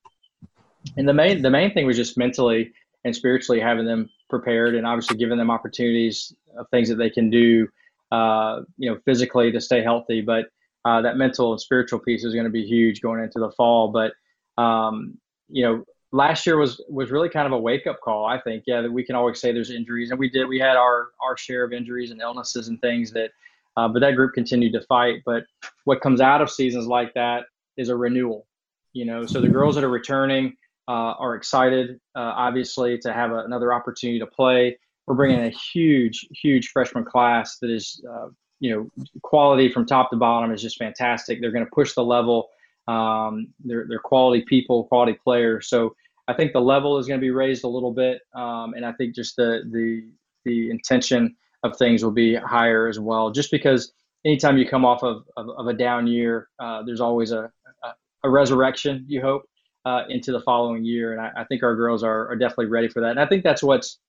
[0.96, 2.72] And the main the main thing was just mentally
[3.07, 7.31] and spiritually having them prepared and obviously giving them opportunities of things that they can
[7.31, 7.69] do,
[8.11, 10.21] uh, you know, physically to stay healthy.
[10.21, 10.47] But
[10.85, 13.92] uh, that mental and spiritual piece is going to be huge going into the fall.
[13.92, 14.12] But
[14.61, 18.27] um, you know, last year was was really kind of a wake up call.
[18.27, 20.49] I think, yeah, that we can always say there's injuries, and we did.
[20.49, 23.31] We had our our share of injuries and illnesses and things that,
[23.77, 25.23] uh, but that group continued to fight.
[25.25, 25.45] But
[25.85, 27.45] what comes out of seasons like that
[27.77, 28.49] is a renewal.
[28.92, 30.57] You know, so the girls that are returning
[30.92, 34.79] are excited, uh, obviously, to have a, another opportunity to play.
[35.07, 38.29] We're bringing a huge, huge freshman class that is, uh,
[38.61, 41.40] you know, quality from top to bottom is just fantastic.
[41.40, 42.49] They're going to push the level.
[42.88, 45.68] Um, they're, they're quality people, quality players.
[45.68, 45.94] So
[46.29, 48.92] I think the level is going to be raised a little bit, um, and I
[48.92, 50.09] think just the the
[50.44, 53.31] the intention of things will be higher as well.
[53.31, 53.92] Just because
[54.25, 57.51] anytime you come off of, of, of a down year, uh, there's always a,
[57.83, 57.94] a,
[58.25, 59.05] a resurrection.
[59.09, 59.49] You hope
[59.87, 61.12] uh, into the following year.
[61.12, 63.12] And I, I think our girls are, are definitely ready for that.
[63.12, 64.01] And I think that's what's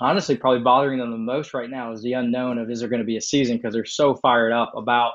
[0.00, 3.02] honestly probably bothering them the most right now is the unknown of is there going
[3.02, 5.12] to be a season because they're so fired up about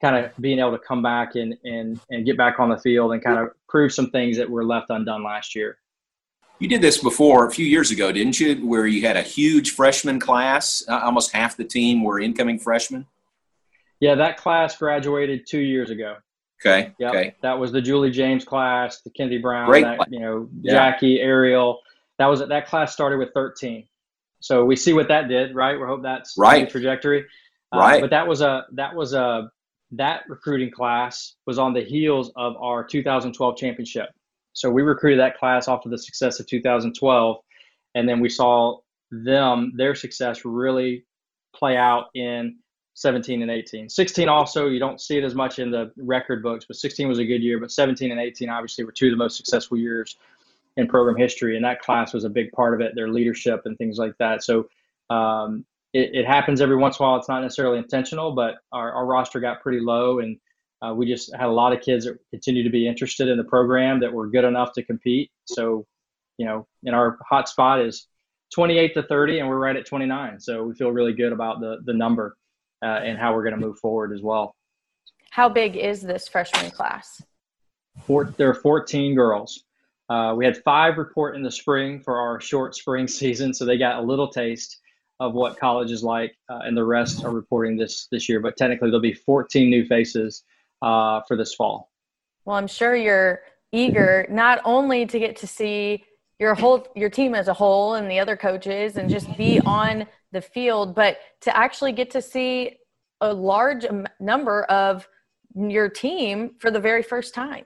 [0.00, 3.12] kind of being able to come back and, and, and get back on the field
[3.12, 5.78] and kind of prove some things that were left undone last year.
[6.60, 8.54] You did this before a few years ago, didn't you?
[8.66, 13.06] Where you had a huge freshman class, uh, almost half the team were incoming freshmen.
[13.98, 16.16] Yeah, that class graduated two years ago.
[16.66, 16.92] Okay.
[16.98, 17.10] Yep.
[17.10, 17.34] Okay.
[17.42, 19.82] That was the Julie James class, the Kenzie Brown, Great.
[19.82, 20.72] that, you know, Yeah.
[20.72, 21.80] Jackie, Ariel.
[22.18, 23.86] That was that class started with 13.
[24.40, 25.78] So we see what that did, right?
[25.78, 26.64] We hope that's Right.
[26.66, 27.26] the trajectory.
[27.72, 28.00] Uh, Right.
[28.00, 29.50] but that was a that was a
[29.92, 34.08] that recruiting class was on the heels of our 2012 championship.
[34.52, 37.38] So we recruited that class off of the success of 2012,
[37.94, 38.78] and then we saw
[39.10, 41.04] them their success really
[41.54, 42.56] play out in
[42.94, 43.88] 17 and 18.
[43.88, 47.18] 16 also, you don't see it as much in the record books, but 16 was
[47.18, 47.58] a good year.
[47.58, 50.16] But 17 and 18 obviously were two of the most successful years
[50.76, 52.94] in program history, and that class was a big part of it.
[52.94, 54.44] Their leadership and things like that.
[54.44, 54.68] So
[55.10, 57.18] um, it, it happens every once in a while.
[57.18, 60.38] It's not necessarily intentional, but our, our roster got pretty low, and
[60.80, 63.44] uh, we just had a lot of kids that continue to be interested in the
[63.44, 65.30] program that were good enough to compete.
[65.46, 65.86] So,
[66.38, 68.06] you know, in our hot spot is
[68.54, 70.38] 28 to 30, and we're right at 29.
[70.40, 72.36] So we feel really good about the the number
[72.84, 74.54] uh, and how we're going to move forward as well.
[75.30, 77.22] How big is this freshman class?
[78.06, 79.64] Four, there are 14 girls.
[80.10, 83.78] Uh, we had five report in the spring for our short spring season, so they
[83.78, 84.80] got a little taste
[85.20, 88.40] of what college is like, uh, and the rest are reporting this this year.
[88.40, 90.42] But technically, there'll be 14 new faces
[90.82, 91.90] uh, for this fall.
[92.44, 93.40] Well, I'm sure you're
[93.72, 96.04] eager not only to get to see
[96.38, 100.06] your whole your team as a whole and the other coaches and just be on
[100.32, 102.76] the field, but to actually get to see
[103.20, 103.86] a large
[104.20, 105.08] number of
[105.54, 107.64] your team for the very first time.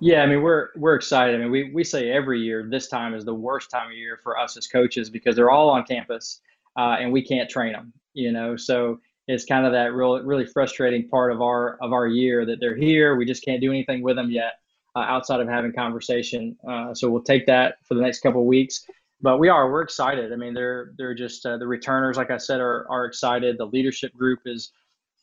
[0.00, 1.34] Yeah, I mean we're we're excited.
[1.34, 4.18] I mean we we say every year this time is the worst time of year
[4.22, 6.40] for us as coaches because they're all on campus
[6.76, 7.92] uh, and we can't train them.
[8.14, 12.06] You know, so it's kind of that real really frustrating part of our of our
[12.06, 13.16] year that they're here.
[13.16, 14.54] We just can't do anything with them yet
[14.96, 16.56] uh, outside of having conversation.
[16.68, 18.84] Uh, so we'll take that for the next couple weeks.
[19.20, 20.32] But we are we're excited.
[20.32, 23.56] I mean they're they're just uh, the returners, like I said, are are excited.
[23.58, 24.72] The leadership group is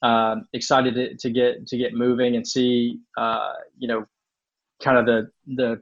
[0.01, 4.05] um, excited to, to get to get moving and see uh, you know
[4.81, 5.81] kind of the the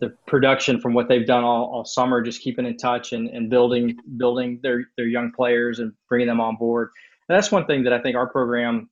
[0.00, 3.48] the production from what they've done all, all summer, just keeping in touch and, and
[3.48, 6.90] building building their their young players and bringing them on board.
[7.28, 8.90] And that's one thing that I think our program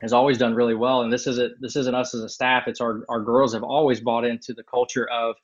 [0.00, 1.02] has always done really well.
[1.02, 4.00] And this isn't this isn't us as a staff; it's our our girls have always
[4.00, 5.36] bought into the culture of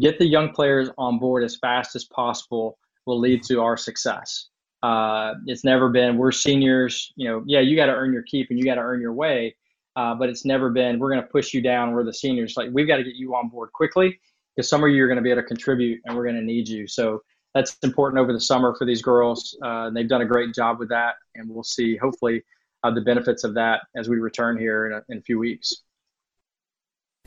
[0.00, 4.48] get the young players on board as fast as possible will lead to our success.
[4.82, 7.42] Uh, it's never been we're seniors, you know.
[7.46, 9.54] Yeah, you got to earn your keep and you got to earn your way
[9.96, 12.68] uh, but it's never been we're going to push you down we're the seniors like
[12.72, 14.18] we've got to get you on board quickly
[14.54, 16.42] because some of you are going to be able to contribute and we're going to
[16.42, 17.22] need you so
[17.54, 20.78] that's important over the summer for these girls uh, and they've done a great job
[20.78, 22.42] with that and we'll see hopefully
[22.90, 25.82] the benefits of that as we return here in a, in a few weeks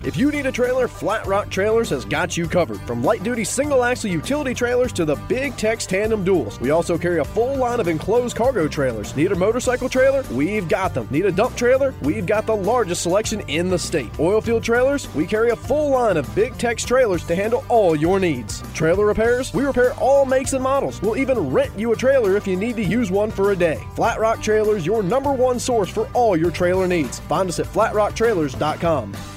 [0.03, 2.79] If you need a trailer, Flat Rock Trailers has got you covered.
[2.81, 6.60] From light duty single axle utility trailers to the big Tex tandem duals.
[6.62, 9.15] We also carry a full line of enclosed cargo trailers.
[9.17, 10.23] Need a motorcycle trailer?
[10.31, 11.07] We've got them.
[11.10, 11.95] Need a dump trailer?
[12.03, 14.12] We've got the largest selection in the state.
[14.19, 15.13] Oil field trailers?
[15.15, 18.62] We carry a full line of big Tex trailers to handle all your needs.
[18.75, 19.51] Trailer repairs?
[19.51, 21.01] We repair all makes and models.
[21.01, 23.83] We'll even rent you a trailer if you need to use one for a day.
[23.95, 27.19] Flat Rock Trailers, your number one source for all your trailer needs.
[27.21, 29.37] Find us at flatrocktrailers.com.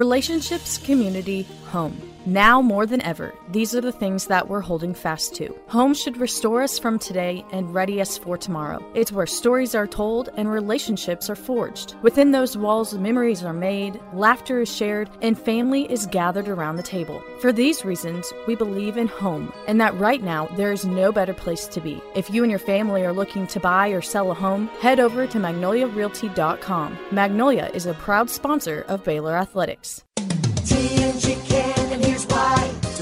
[0.00, 2.09] Relationships, community, home.
[2.26, 5.54] Now more than ever, these are the things that we're holding fast to.
[5.68, 8.84] Home should restore us from today and ready us for tomorrow.
[8.94, 11.94] It's where stories are told and relationships are forged.
[12.02, 16.82] Within those walls, memories are made, laughter is shared, and family is gathered around the
[16.82, 17.22] table.
[17.40, 21.32] For these reasons, we believe in home and that right now there is no better
[21.32, 22.02] place to be.
[22.14, 25.26] If you and your family are looking to buy or sell a home, head over
[25.26, 26.98] to magnoliarealty.com.
[27.10, 30.04] Magnolia is a proud sponsor of Baylor Athletics.
[30.16, 31.39] TNG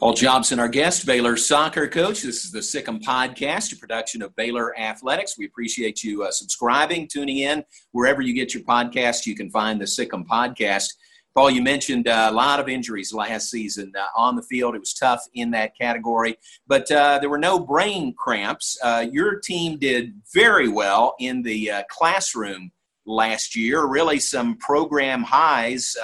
[0.00, 2.22] Paul Jobson, our guest, Baylor soccer coach.
[2.22, 5.36] This is the Sic 'Em Podcast, a production of Baylor Athletics.
[5.36, 7.62] We appreciate you uh, subscribing, tuning in.
[7.92, 10.94] Wherever you get your podcast, you can find the Sic 'Em Podcast.
[11.34, 14.74] Paul, you mentioned uh, a lot of injuries last season uh, on the field.
[14.74, 18.78] It was tough in that category, but uh, there were no brain cramps.
[18.82, 22.72] Uh, your team did very well in the uh, classroom
[23.04, 23.84] last year.
[23.84, 25.94] Really, some program highs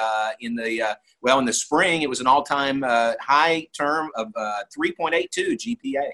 [0.40, 2.02] in the well in the spring.
[2.02, 6.10] It was an all-time uh, high term of 3.82 GPA.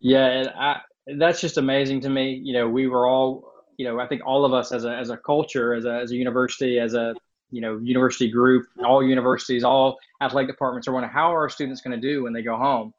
[0.00, 0.80] Yeah, and I,
[1.18, 2.34] that's just amazing to me.
[2.42, 5.10] You know, we were all, you know, I think all of us as a as
[5.10, 7.14] a culture, as a as a university, as a
[7.52, 11.80] you know university group, all universities, all athletic departments are wondering how are our students
[11.80, 12.92] going to do when they go home.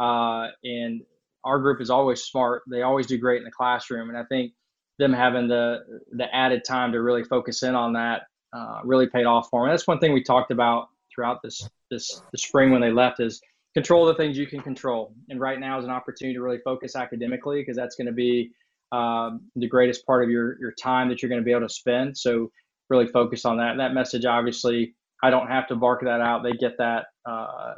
[0.00, 1.02] Uh, and
[1.44, 2.62] our group is always smart.
[2.68, 4.54] They always do great in the classroom, and I think
[4.98, 9.24] them having the the added time to really focus in on that uh, really paid
[9.24, 9.70] off for them.
[9.70, 13.20] And that's one thing we talked about throughout this this the spring when they left
[13.20, 13.40] is
[13.74, 15.14] control the things you can control.
[15.28, 18.50] And right now is an opportunity to really focus academically because that's going to be
[18.92, 21.72] um, the greatest part of your your time that you're going to be able to
[21.72, 22.16] spend.
[22.16, 22.50] So
[22.90, 23.72] really focus on that.
[23.72, 26.42] And that message, obviously, I don't have to bark that out.
[26.42, 27.74] They get that uh,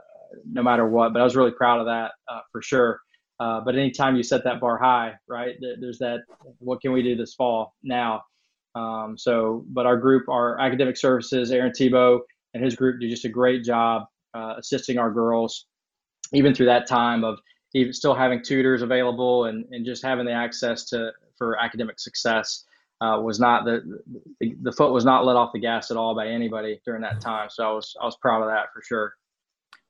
[0.50, 1.12] no matter what.
[1.12, 3.00] But I was really proud of that uh, for sure.
[3.40, 6.20] Uh, but anytime you set that bar high, right, there's that.
[6.59, 8.22] What can we do this fall now?
[8.74, 12.20] Um, so, but our group, our academic services, Aaron Tebow
[12.54, 14.04] and his group do just a great job
[14.35, 15.66] uh, assisting our girls,
[16.33, 17.38] even through that time of
[17.74, 22.64] even still having tutors available and, and just having the access to for academic success
[23.00, 24.00] uh, was not the,
[24.40, 27.20] the, the foot was not let off the gas at all by anybody during that
[27.20, 27.48] time.
[27.50, 29.14] So I was I was proud of that for sure.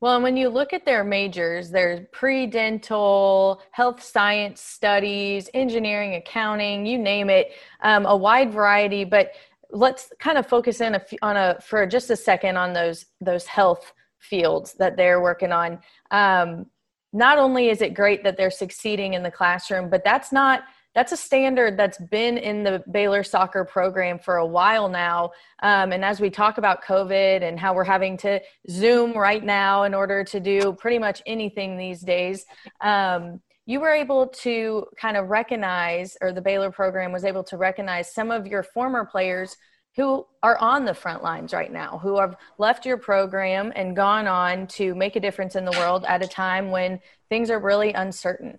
[0.01, 6.87] Well, and when you look at their majors, there's pre-dental, health science studies, engineering, accounting,
[6.87, 9.05] you name it, um, a wide variety.
[9.05, 9.33] But
[9.71, 13.47] let's kind of focus in a, on a for just a second on those those
[13.47, 15.79] health fields that they're working on.
[16.11, 16.67] Um,
[17.13, 20.63] not only is it great that they're succeeding in the classroom, but that's not
[20.95, 25.31] that's a standard that's been in the Baylor soccer program for a while now.
[25.63, 29.85] Um, and as we talk about COVID and how we're having to Zoom right now
[29.85, 32.45] in order to do pretty much anything these days,
[32.81, 37.57] um, you were able to kind of recognize, or the Baylor program was able to
[37.57, 39.57] recognize some of your former players
[39.97, 44.27] who are on the front lines right now, who have left your program and gone
[44.27, 47.93] on to make a difference in the world at a time when things are really
[47.93, 48.59] uncertain.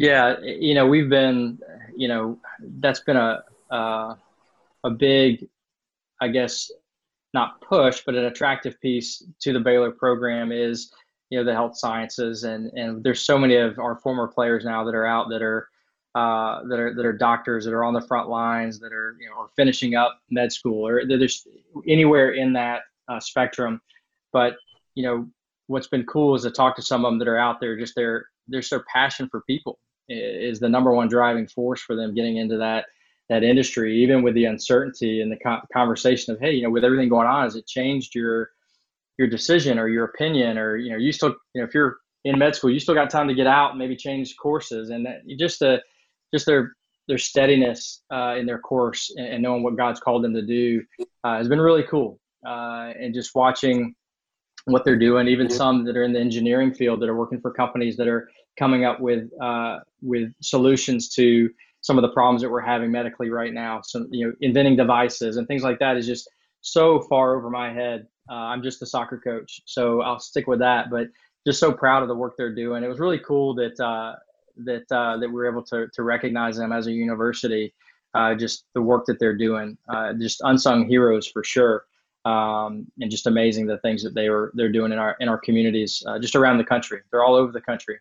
[0.00, 1.58] Yeah, you know, we've been,
[1.94, 2.38] you know,
[2.78, 4.14] that's been a uh,
[4.82, 5.46] a big,
[6.22, 6.70] I guess,
[7.34, 10.90] not push, but an attractive piece to the Baylor program is,
[11.28, 14.84] you know, the health sciences, and and there's so many of our former players now
[14.84, 15.68] that are out that are.
[16.16, 19.30] Uh, that are that are doctors that are on the front lines that are you
[19.30, 21.46] know or finishing up med school or there's
[21.86, 23.80] anywhere in that uh, spectrum
[24.32, 24.56] but
[24.96, 25.24] you know
[25.68, 27.94] what's been cool is to talk to some of them that are out there just
[27.94, 29.78] their there's their passion for people
[30.10, 32.86] is the number one driving force for them getting into that
[33.28, 35.38] that industry, even with the uncertainty and the
[35.72, 38.50] conversation of, hey, you know, with everything going on, has it changed your
[39.18, 42.38] your decision or your opinion, or you know, you still, you know, if you're in
[42.38, 45.22] med school, you still got time to get out and maybe change courses, and that,
[45.38, 45.80] just the
[46.34, 46.72] just their
[47.06, 50.82] their steadiness uh, in their course and, and, knowing what God's called them to do
[51.24, 52.20] uh, has been really cool.
[52.46, 53.94] Uh, and just watching
[54.66, 57.52] what they're doing, even some that are in the engineering field that are working for
[57.52, 58.28] companies that are
[58.60, 63.30] coming up with uh, with solutions to some of the problems that we're having medically
[63.30, 63.80] right now.
[63.82, 66.28] So you know, inventing devices and things like that is just
[66.60, 68.06] so far over my head.
[68.30, 70.90] Uh, I'm just a soccer coach, so I'll stick with that.
[70.90, 71.08] But
[71.46, 72.84] just so proud of the work they're doing.
[72.84, 74.16] It was really cool that uh,
[74.58, 77.74] that uh, that we were able to to recognize them as a university.
[78.12, 81.84] Uh, just the work that they're doing, uh, just unsung heroes for sure
[82.24, 85.38] um, and just amazing the things that they were they're doing in our in our
[85.38, 87.00] communities just around the country.
[87.10, 88.00] They're all over the country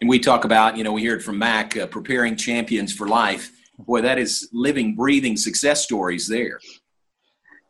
[0.00, 3.06] and we talk about, you know, we hear it from Mac, uh, preparing champions for
[3.06, 3.50] life.
[3.78, 6.60] Boy, that is living, breathing success stories there.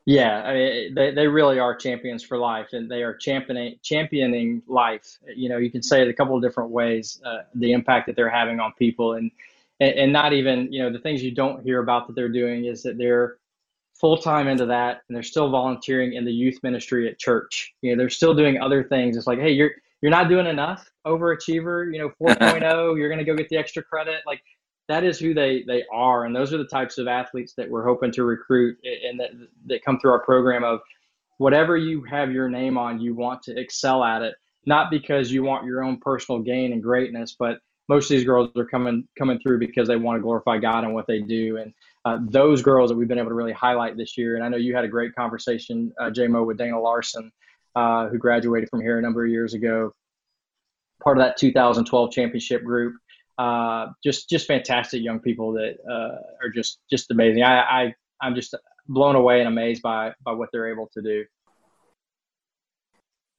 [0.07, 4.63] Yeah, I mean, they, they really are champions for life, and they are championing championing
[4.67, 5.19] life.
[5.37, 7.21] You know, you can say it a couple of different ways.
[7.25, 9.31] Uh, the impact that they're having on people, and,
[9.79, 12.65] and and not even you know the things you don't hear about that they're doing
[12.65, 13.37] is that they're
[13.95, 17.75] full time into that, and they're still volunteering in the youth ministry at church.
[17.83, 19.17] You know, they're still doing other things.
[19.17, 20.89] It's like, hey, you're you're not doing enough.
[21.07, 24.21] Overachiever you know 4.0 you're going to go get the extra credit.
[24.27, 24.43] Like
[24.89, 27.85] that is who they they are and those are the types of athletes that we're
[27.85, 29.31] hoping to recruit and that
[29.67, 30.81] that come through our program of
[31.39, 34.35] whatever you have your name on you want to excel at it.
[34.67, 37.59] Not because you want your own personal gain and greatness but
[37.89, 40.95] most of these girls are coming coming through because they want to glorify God and
[40.95, 41.57] what they do.
[41.57, 41.73] And
[42.05, 44.57] uh, those girls that we've been able to really highlight this year and I know
[44.57, 47.33] you had a great conversation uh, JMO with Dana Larson
[47.75, 49.93] uh, who graduated from here a number of years ago,
[51.03, 52.95] part of that 2012 championship group.
[53.39, 57.43] Uh, just just fantastic young people that uh, are just just amazing.
[57.43, 58.55] I, I I'm just
[58.89, 61.25] blown away and amazed by by what they're able to do.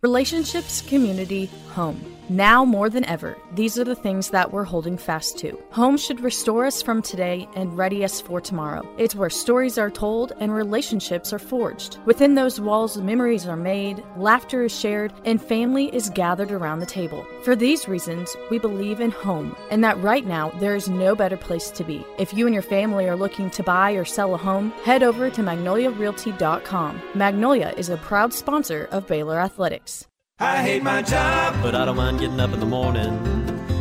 [0.02, 2.21] Relationships, community, home.
[2.32, 5.62] Now more than ever, these are the things that we're holding fast to.
[5.72, 8.88] Home should restore us from today and ready us for tomorrow.
[8.98, 11.98] It's where stories are told and relationships are forged.
[12.06, 16.86] Within those walls, memories are made, laughter is shared, and family is gathered around the
[16.86, 17.28] table.
[17.44, 21.36] For these reasons, we believe in home and that right now there is no better
[21.36, 22.02] place to be.
[22.18, 25.30] If you and your family are looking to buy or sell a home, head over
[25.30, 27.02] to magnoliarealty.com.
[27.14, 30.08] Magnolia is a proud sponsor of Baylor Athletics.
[30.42, 33.14] I hate my job, but I don't mind getting up in the morning.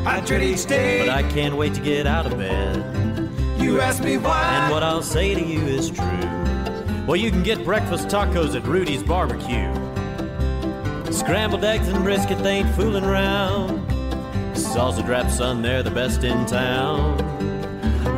[0.06, 2.76] I dread each day, but I can't wait to get out of bed.
[3.58, 6.04] You ask me why, and what I'll say to you is true.
[7.06, 9.72] Well, you can get breakfast tacos at Rudy's Barbecue.
[11.10, 13.88] Scrambled eggs and brisket, they ain't fooling around.
[14.54, 17.16] Salsa drap, son, they're the best in town.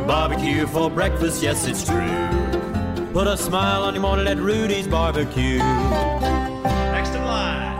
[0.05, 3.07] Barbecue for breakfast, yes, it's true.
[3.13, 5.59] Put a smile on your morning at Rudy's Barbecue.
[5.59, 7.72] Next in line.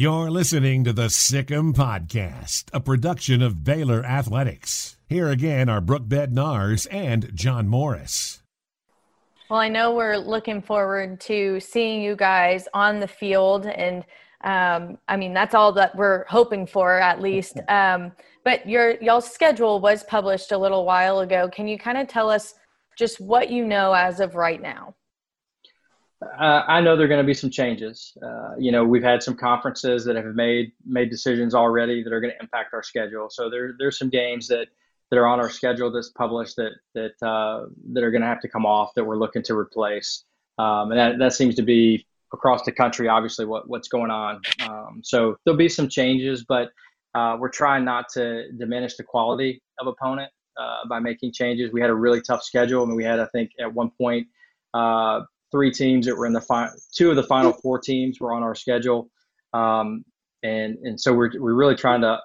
[0.00, 4.96] You're listening to the Sic 'Em Podcast, a production of Baylor Athletics.
[5.08, 8.40] Here again are Brooke Bednars and John Morris.
[9.50, 14.04] Well, I know we're looking forward to seeing you guys on the field, and
[14.44, 17.58] um, I mean that's all that we're hoping for, at least.
[17.68, 18.12] Um,
[18.44, 21.48] but your y'all's schedule was published a little while ago.
[21.48, 22.54] Can you kind of tell us
[22.96, 24.94] just what you know as of right now?
[26.20, 28.16] Uh, I know there are going to be some changes.
[28.20, 32.20] Uh, you know, we've had some conferences that have made made decisions already that are
[32.20, 33.28] going to impact our schedule.
[33.30, 34.68] So there there's some games that
[35.10, 38.40] that are on our schedule that's published that that uh, that are going to have
[38.40, 40.24] to come off that we're looking to replace.
[40.58, 44.40] Um, and that, that seems to be across the country, obviously, what what's going on.
[44.60, 46.70] Um, so there'll be some changes, but
[47.14, 51.72] uh, we're trying not to diminish the quality of opponent uh, by making changes.
[51.72, 52.82] We had a really tough schedule.
[52.82, 54.26] I mean, we had, I think, at one point,
[54.74, 55.20] uh,
[55.50, 58.42] three teams that were in the final, two of the final four teams were on
[58.42, 59.10] our schedule.
[59.52, 60.04] Um,
[60.42, 62.20] and, and so we're, we're really trying to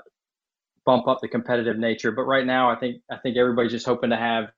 [0.86, 2.12] bump up the competitive nature.
[2.12, 4.52] But right now, I think I think everybody's just hoping to have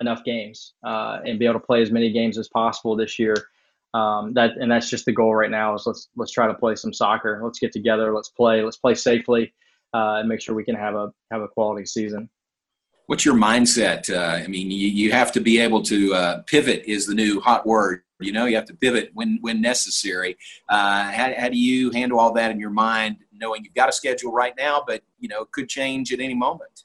[0.00, 3.34] enough games uh, and be able to play as many games as possible this year.
[3.94, 6.76] Um, that and that's just the goal right now is let's let's try to play
[6.76, 7.40] some soccer.
[7.44, 8.14] Let's get together.
[8.14, 8.62] Let's play.
[8.62, 9.52] Let's play safely
[9.92, 12.30] uh, and make sure we can have a have a quality season.
[13.06, 14.08] What's your mindset?
[14.08, 17.40] Uh, I mean, you, you have to be able to uh, pivot is the new
[17.40, 18.02] hot word.
[18.24, 20.36] You know, you have to pivot when when necessary.
[20.68, 23.92] Uh, how, how do you handle all that in your mind, knowing you've got a
[23.92, 26.84] schedule right now, but you know it could change at any moment?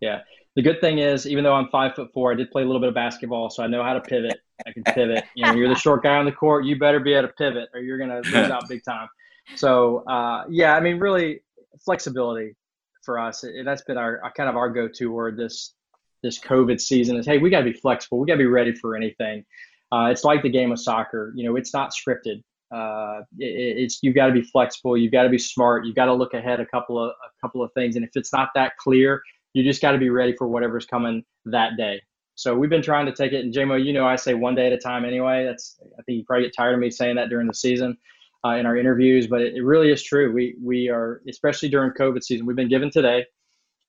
[0.00, 0.20] Yeah,
[0.56, 2.80] the good thing is, even though I'm five foot four, I did play a little
[2.80, 4.40] bit of basketball, so I know how to pivot.
[4.66, 5.24] I can pivot.
[5.34, 7.68] You know, you're the short guy on the court, you better be able to pivot,
[7.74, 9.08] or you're gonna lose out big time.
[9.56, 11.40] So uh, yeah, I mean, really
[11.84, 12.54] flexibility
[13.02, 13.44] for us.
[13.44, 15.74] It, that's been our kind of our go-to word this
[16.22, 18.20] this COVID season is, hey, we got to be flexible.
[18.20, 19.44] We got to be ready for anything.
[19.92, 21.32] Uh, it's like the game of soccer.
[21.36, 22.42] You know, it's not scripted.
[22.74, 24.96] Uh, it, it's you've got to be flexible.
[24.96, 25.84] You've got to be smart.
[25.84, 27.96] You've got to look ahead a couple of a couple of things.
[27.96, 29.22] And if it's not that clear,
[29.52, 32.00] you just got to be ready for whatever's coming that day.
[32.34, 33.44] So we've been trying to take it.
[33.44, 35.44] And JMO, you know, I say one day at a time anyway.
[35.44, 37.98] That's I think you probably get tired of me saying that during the season
[38.44, 40.32] uh, in our interviews, but it, it really is true.
[40.32, 42.46] We we are especially during COVID season.
[42.46, 43.26] We've been given today.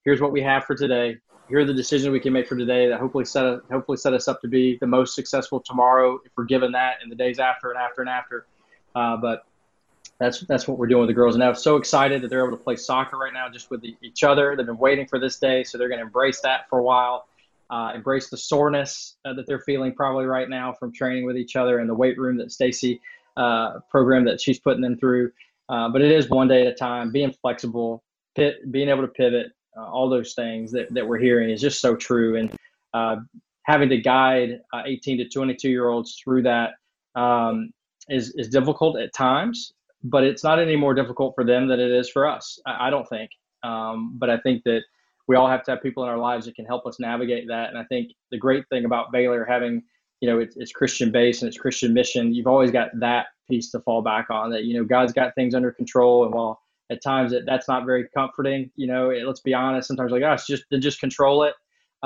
[0.03, 1.17] Here's what we have for today.
[1.53, 4.11] Here are the decisions we can make for today that hopefully set a, hopefully set
[4.15, 7.37] us up to be the most successful tomorrow if we're given that, and the days
[7.37, 8.47] after and after and after.
[8.95, 9.45] Uh, but
[10.17, 11.35] that's that's what we're doing with the girls.
[11.35, 13.95] And I'm so excited that they're able to play soccer right now, just with the,
[14.01, 14.55] each other.
[14.55, 17.27] They've been waiting for this day, so they're going to embrace that for a while.
[17.69, 21.55] Uh, embrace the soreness uh, that they're feeling probably right now from training with each
[21.55, 22.99] other in the weight room that Stacy
[23.37, 25.31] uh, program that she's putting them through.
[25.69, 27.11] Uh, but it is one day at a time.
[27.11, 28.03] Being flexible,
[28.35, 31.81] pit, being able to pivot, uh, all those things that, that we're hearing is just
[31.81, 32.37] so true.
[32.37, 32.51] And
[32.93, 33.17] uh,
[33.63, 36.71] having to guide 18 to 22 year olds through that
[37.15, 37.71] um,
[38.09, 39.73] is is difficult at times.
[40.03, 42.59] But it's not any more difficult for them than it is for us.
[42.65, 43.31] I, I don't think.
[43.63, 44.81] Um, but I think that
[45.27, 47.69] we all have to have people in our lives that can help us navigate that.
[47.69, 49.83] And I think the great thing about Baylor having
[50.23, 53.69] you know it's, it's christian based and it's christian mission you've always got that piece
[53.71, 56.61] to fall back on that you know god's got things under control and while
[56.91, 60.21] at times it, that's not very comforting you know it, let's be honest sometimes like
[60.21, 61.53] gosh just then just control it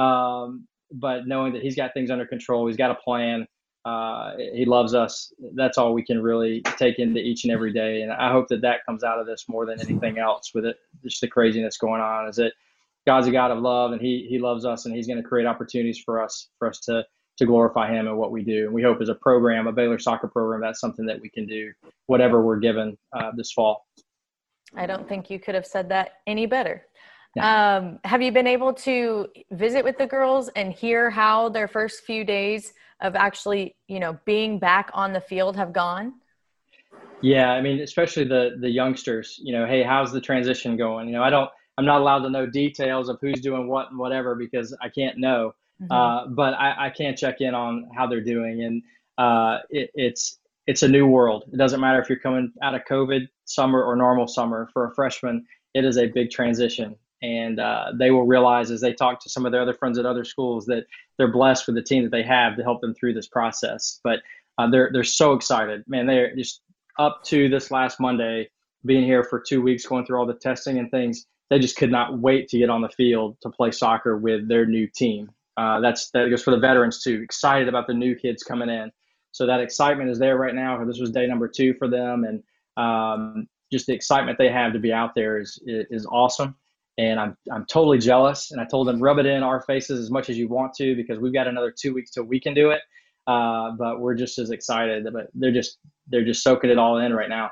[0.02, 3.48] um, but knowing that he's got things under control he's got a plan
[3.86, 8.02] uh, he loves us that's all we can really take into each and every day
[8.02, 10.78] and i hope that that comes out of this more than anything else with it
[11.04, 12.54] just the craziness going on is that
[13.06, 15.46] god's a god of love and he he loves us and he's going to create
[15.46, 17.04] opportunities for us for us to
[17.38, 18.66] to glorify him and what we do.
[18.66, 21.46] And we hope as a program, a Baylor soccer program, that's something that we can
[21.46, 21.72] do,
[22.08, 23.86] whatever we're given uh, this fall.
[24.76, 26.86] I don't think you could have said that any better.
[27.36, 27.78] Yeah.
[27.78, 32.04] Um, have you been able to visit with the girls and hear how their first
[32.04, 36.14] few days of actually, you know, being back on the field have gone?
[37.22, 39.40] Yeah, I mean, especially the the youngsters.
[39.42, 41.08] You know, hey, how's the transition going?
[41.08, 44.00] You know, I don't, I'm not allowed to know details of who's doing what and
[44.00, 45.54] whatever because I can't know.
[45.82, 45.92] Mm-hmm.
[45.92, 48.84] Uh, but I, I can check in on how they're doing, and
[49.18, 51.46] uh, it, it's it's a new world.
[51.52, 54.70] It doesn't matter if you're coming out of COVID summer or normal summer.
[54.74, 58.94] For a freshman, it is a big transition, and uh, they will realize as they
[58.94, 60.86] talk to some of their other friends at other schools that
[61.18, 64.00] they're blessed with the team that they have to help them through this process.
[64.04, 64.20] But
[64.58, 66.08] uh, they're they're so excited, man.
[66.08, 66.62] They're just
[67.00, 68.50] up to this last Monday,
[68.86, 71.26] being here for two weeks, going through all the testing and things.
[71.50, 74.66] They just could not wait to get on the field to play soccer with their
[74.66, 75.32] new team.
[75.56, 77.22] Uh, that's that goes for the veterans too.
[77.24, 78.92] Excited about the new kids coming in,
[79.32, 80.84] so that excitement is there right now.
[80.86, 82.44] This was day number two for them, and
[82.78, 86.56] um, just the excitement they have to be out there is is awesome
[86.98, 88.52] and I'm I'm totally jealous.
[88.52, 90.96] And I told them rub it in our faces as much as you want to
[90.96, 92.82] because we've got another two weeks till we can do it.
[93.28, 95.06] Uh, but we're just as excited.
[95.12, 97.52] But they're just they're just soaking it all in right now.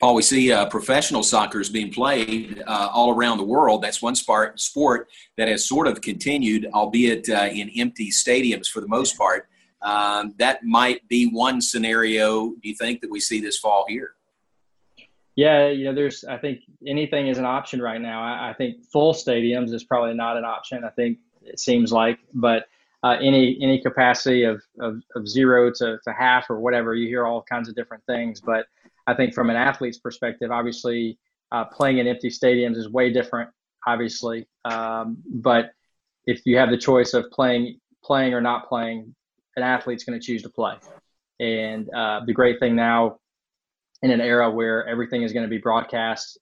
[0.00, 3.82] Paul, we see uh, professional soccer is being played uh, all around the world.
[3.82, 8.80] That's one sport sport that has sort of continued, albeit uh, in empty stadiums for
[8.80, 9.48] the most part.
[9.82, 12.50] Um, that might be one scenario.
[12.50, 14.14] Do you think that we see this fall here?
[15.36, 16.24] Yeah, you know, there's.
[16.24, 18.22] I think anything is an option right now.
[18.22, 20.84] I, I, think full stadiums is probably not an option.
[20.84, 22.66] I think it seems like, but
[23.02, 27.26] uh, any any capacity of, of, of zero to, to half or whatever, you hear
[27.26, 28.40] all kinds of different things.
[28.40, 28.66] But
[29.08, 31.18] I think from an athlete's perspective, obviously,
[31.50, 33.50] uh, playing in empty stadiums is way different.
[33.86, 35.72] Obviously, um, but
[36.26, 39.14] if you have the choice of playing playing or not playing,
[39.56, 40.74] an athlete's going to choose to play.
[41.40, 43.18] And uh, the great thing now
[44.04, 46.38] in an era where everything is going to be broadcast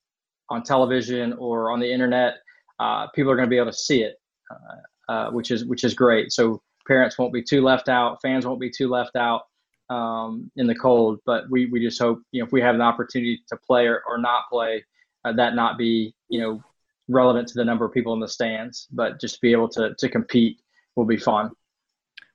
[0.51, 2.35] on television or on the internet.
[2.81, 4.17] Uh, people are going to be able to see it,
[4.51, 6.33] uh, uh, which is which is great.
[6.33, 9.43] So parents won't be too left out, fans won't be too left out
[9.91, 11.21] um, in the cold.
[11.25, 14.03] But we we just hope you know if we have an opportunity to play or,
[14.09, 14.85] or not play,
[15.25, 16.61] uh, that not be you know
[17.07, 19.95] relevant to the number of people in the stands, but just to be able to
[19.97, 20.61] to compete
[20.97, 21.53] will be fun.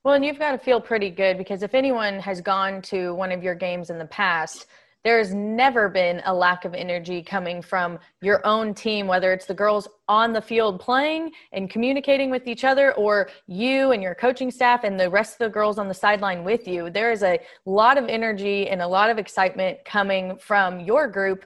[0.06, 3.34] Well, and you've got to feel pretty good because if anyone has gone to one
[3.34, 4.68] of your games in the past,
[5.08, 9.54] there's never been a lack of energy coming from your own team, whether it's the
[9.54, 14.52] girls on the field playing and communicating with each other, or you and your coaching
[14.52, 16.90] staff and the rest of the girls on the sideline with you.
[16.90, 21.46] There is a lot of energy and a lot of excitement coming from your group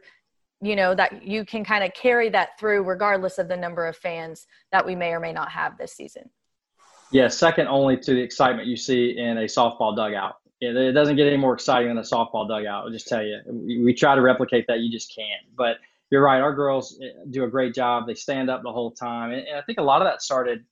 [0.63, 3.97] you know that you can kind of carry that through regardless of the number of
[3.97, 6.29] fans that we may or may not have this season
[7.11, 11.27] yeah second only to the excitement you see in a softball dugout it doesn't get
[11.27, 12.85] any more exciting than a softball dugout.
[12.85, 13.39] I'll just tell you.
[13.47, 15.41] We try to replicate that, you just can't.
[15.55, 15.77] But
[16.11, 16.41] you're right.
[16.41, 18.05] Our girls eh, do a great job.
[18.05, 20.63] They stand up the whole time, and, I think a lot of that started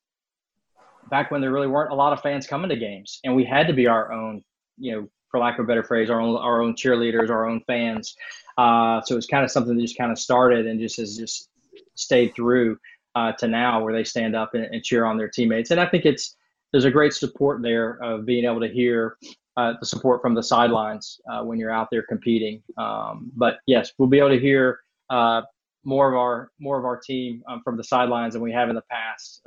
[1.10, 3.68] back when there really weren't a lot of fans coming to games, and we had
[3.68, 4.44] to be our own,
[4.78, 7.62] you know, for lack of a better phrase, our own our own cheerleaders, our own
[7.66, 8.16] fans.
[8.58, 11.50] Uh, so it's kind of something that just kind of started and just has just
[11.96, 12.78] stayed through
[13.16, 15.72] uh, to now, where they stand up and, and cheer on their teammates.
[15.72, 16.36] And I think it's
[16.72, 19.18] there's a great support there of being able to hear
[19.60, 22.64] uh, the support from the sidelines uh, when you're out there competing.
[22.78, 24.80] Um, but yes, we'll be able to hear
[25.10, 25.42] uh,
[25.84, 28.76] more of our more of our team um, from the sidelines than we have in
[28.76, 29.42] the past.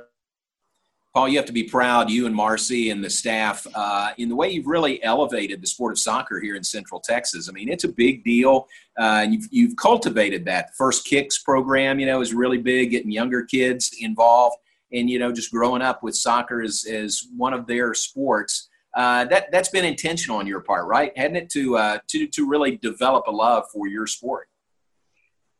[1.13, 4.35] Paul, you have to be proud, you and Marcy and the staff, uh, in the
[4.35, 7.47] way you've really elevated the sport of soccer here in Central Texas.
[7.47, 8.67] I mean, it's a big deal,
[8.99, 10.75] uh, and you've, you've cultivated that.
[10.75, 14.57] First Kicks program, you know, is really big, getting younger kids involved,
[14.91, 18.69] and you know, just growing up with soccer as, as one of their sports.
[18.95, 21.17] Uh, that that's been intentional on your part, right?
[21.17, 24.47] Hadn't it to uh, to to really develop a love for your sport?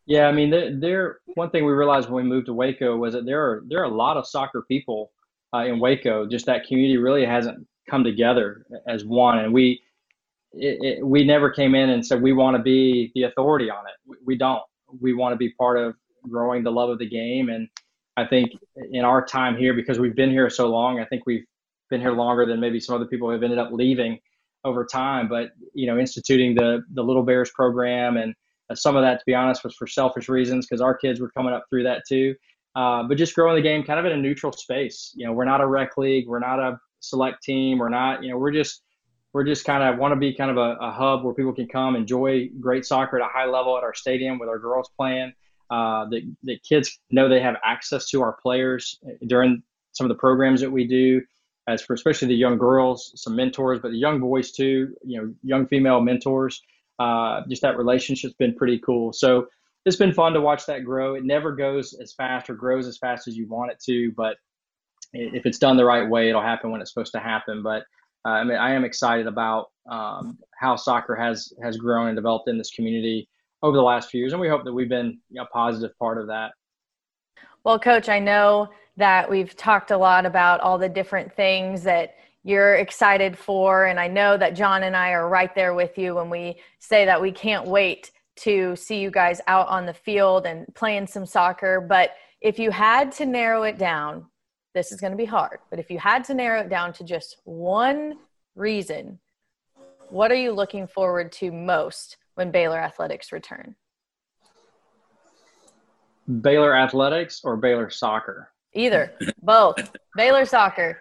[0.05, 1.19] Yeah, I mean, there, there.
[1.35, 3.85] One thing we realized when we moved to Waco was that there are there are
[3.85, 5.11] a lot of soccer people
[5.53, 6.27] uh, in Waco.
[6.27, 9.81] Just that community really hasn't come together as one, and we
[10.51, 13.85] it, it, we never came in and said we want to be the authority on
[13.87, 13.93] it.
[14.05, 14.61] We, we don't.
[15.01, 15.95] We want to be part of
[16.29, 17.67] growing the love of the game, and
[18.15, 18.51] I think
[18.91, 21.45] in our time here, because we've been here so long, I think we've
[21.93, 24.19] been here longer than maybe some other people have ended up leaving
[24.65, 25.27] over time.
[25.27, 28.33] But you know, instituting the the Little Bears program and
[28.69, 31.29] uh, some of that, to be honest, was for selfish reasons because our kids were
[31.29, 32.35] coming up through that too.
[32.75, 35.13] Uh, but just growing the game kind of in a neutral space.
[35.15, 38.23] You know, we're not a rec league, we're not a select team, we're not.
[38.23, 38.81] You know, we're just
[39.33, 41.67] we're just kind of want to be kind of a, a, hub where people can
[41.67, 45.33] come enjoy great soccer at a high level at our stadium with our girls playing.
[45.71, 50.19] Uh, that, that kids know they have access to our players during some of the
[50.19, 51.21] programs that we do
[51.67, 55.33] as for especially the young girls, some mentors, but the young boys too, you know,
[55.43, 56.61] young female mentors.
[56.99, 59.11] Uh, just that relationship's been pretty cool.
[59.13, 59.47] So
[59.85, 61.15] it's been fun to watch that grow.
[61.15, 64.37] It never goes as fast or grows as fast as you want it to, but
[65.13, 67.61] if it's done the right way, it'll happen when it's supposed to happen.
[67.61, 67.83] But
[68.25, 72.47] uh, I mean, I am excited about um, how soccer has has grown and developed
[72.47, 73.29] in this community
[73.61, 76.27] over the last few years, and we hope that we've been a positive part of
[76.27, 76.51] that.
[77.63, 82.15] Well, Coach, I know that we've talked a lot about all the different things that
[82.43, 86.15] you're excited for, and I know that John and I are right there with you
[86.15, 90.45] when we say that we can't wait to see you guys out on the field
[90.45, 91.79] and playing some soccer.
[91.79, 92.11] But
[92.41, 94.25] if you had to narrow it down,
[94.73, 97.05] this is going to be hard, but if you had to narrow it down to
[97.05, 98.17] just one
[98.55, 99.19] reason,
[100.09, 103.75] what are you looking forward to most when Baylor Athletics return?
[106.41, 108.49] Baylor Athletics or Baylor Soccer?
[108.73, 109.75] Either, both.
[110.15, 110.99] Baylor Soccer.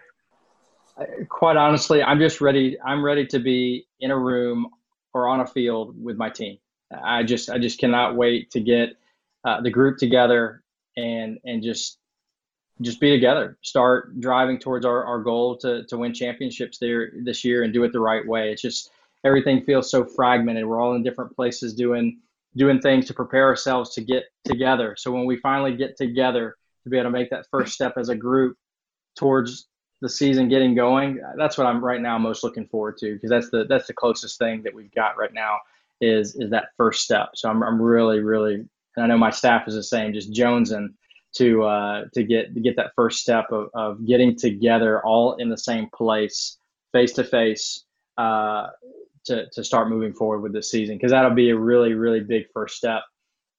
[1.29, 2.77] Quite honestly, I'm just ready.
[2.81, 4.69] I'm ready to be in a room
[5.13, 6.57] or on a field with my team.
[7.03, 8.97] I just, I just cannot wait to get
[9.43, 10.63] uh, the group together
[10.95, 11.97] and and just
[12.81, 13.57] just be together.
[13.61, 17.83] Start driving towards our, our goal to to win championships there this year and do
[17.83, 18.51] it the right way.
[18.51, 18.91] It's just
[19.23, 20.65] everything feels so fragmented.
[20.65, 22.19] We're all in different places doing
[22.55, 24.95] doing things to prepare ourselves to get together.
[24.97, 28.09] So when we finally get together to be able to make that first step as
[28.09, 28.57] a group
[29.17, 29.67] towards
[30.01, 33.49] the season getting going, that's what I'm right now most looking forward to because that's
[33.49, 35.59] the that's the closest thing that we've got right now
[36.01, 37.29] is is that first step.
[37.35, 40.93] So I'm I'm really really and I know my staff is the same, just jonesing
[41.35, 45.49] to uh, to get to get that first step of, of getting together all in
[45.49, 46.57] the same place,
[46.91, 47.85] face to face,
[48.17, 48.67] uh,
[49.25, 52.45] to to start moving forward with this season because that'll be a really really big
[52.53, 53.03] first step.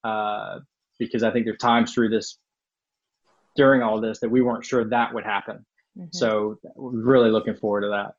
[0.03, 0.59] Uh,
[0.99, 2.37] because I think there's times through this
[3.55, 5.65] during all this that we weren't sure that would happen.
[5.97, 6.07] Mm-hmm.
[6.11, 8.15] So we're really looking forward to that.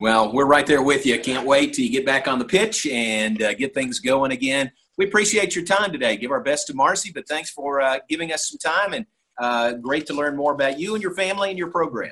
[0.00, 1.18] Well, we're right there with you.
[1.20, 4.72] Can't wait till you get back on the pitch and uh, get things going again.
[4.98, 6.16] We appreciate your time today.
[6.16, 9.06] Give our best to Marcy, but thanks for uh, giving us some time and
[9.40, 12.10] uh, great to learn more about you and your family and your program.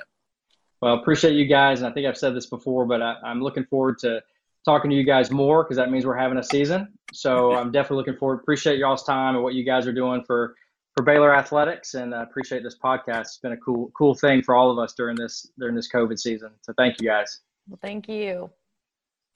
[0.83, 1.81] Well, appreciate you guys.
[1.81, 4.22] And I think I've said this before, but I, I'm looking forward to
[4.64, 6.93] talking to you guys more because that means we're having a season.
[7.12, 8.41] So I'm definitely looking forward.
[8.41, 10.55] Appreciate y'all's time and what you guys are doing for
[10.97, 13.20] for Baylor athletics, and I appreciate this podcast.
[13.20, 16.18] It's been a cool cool thing for all of us during this during this COVID
[16.18, 16.51] season.
[16.62, 17.41] So thank you guys.
[17.68, 18.51] Well, thank you.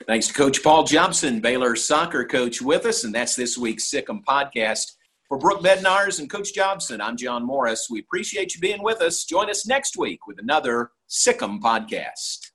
[0.07, 4.11] Thanks to Coach Paul Jobson, Baylor soccer coach, with us, and that's this week's Sic
[4.11, 4.97] 'Em podcast.
[5.29, 7.89] For Brooke Bednars and Coach Jobson, I'm John Morris.
[7.89, 9.25] We appreciate you being with us.
[9.25, 12.51] Join us next week with another Sic 'Em podcast.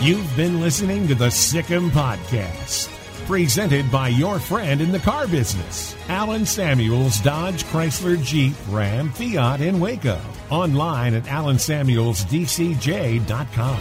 [0.00, 2.88] You've been listening to the Sic 'Em podcast,
[3.26, 9.60] presented by your friend in the car business, Allen Samuels Dodge Chrysler Jeep Ram Fiat
[9.60, 10.20] in Waco.
[10.50, 13.80] Online at allensamuelsdcj.com.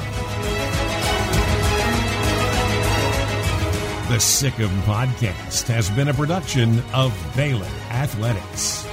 [4.09, 8.85] The Sic 'Em podcast has been a production of Baylor Athletics.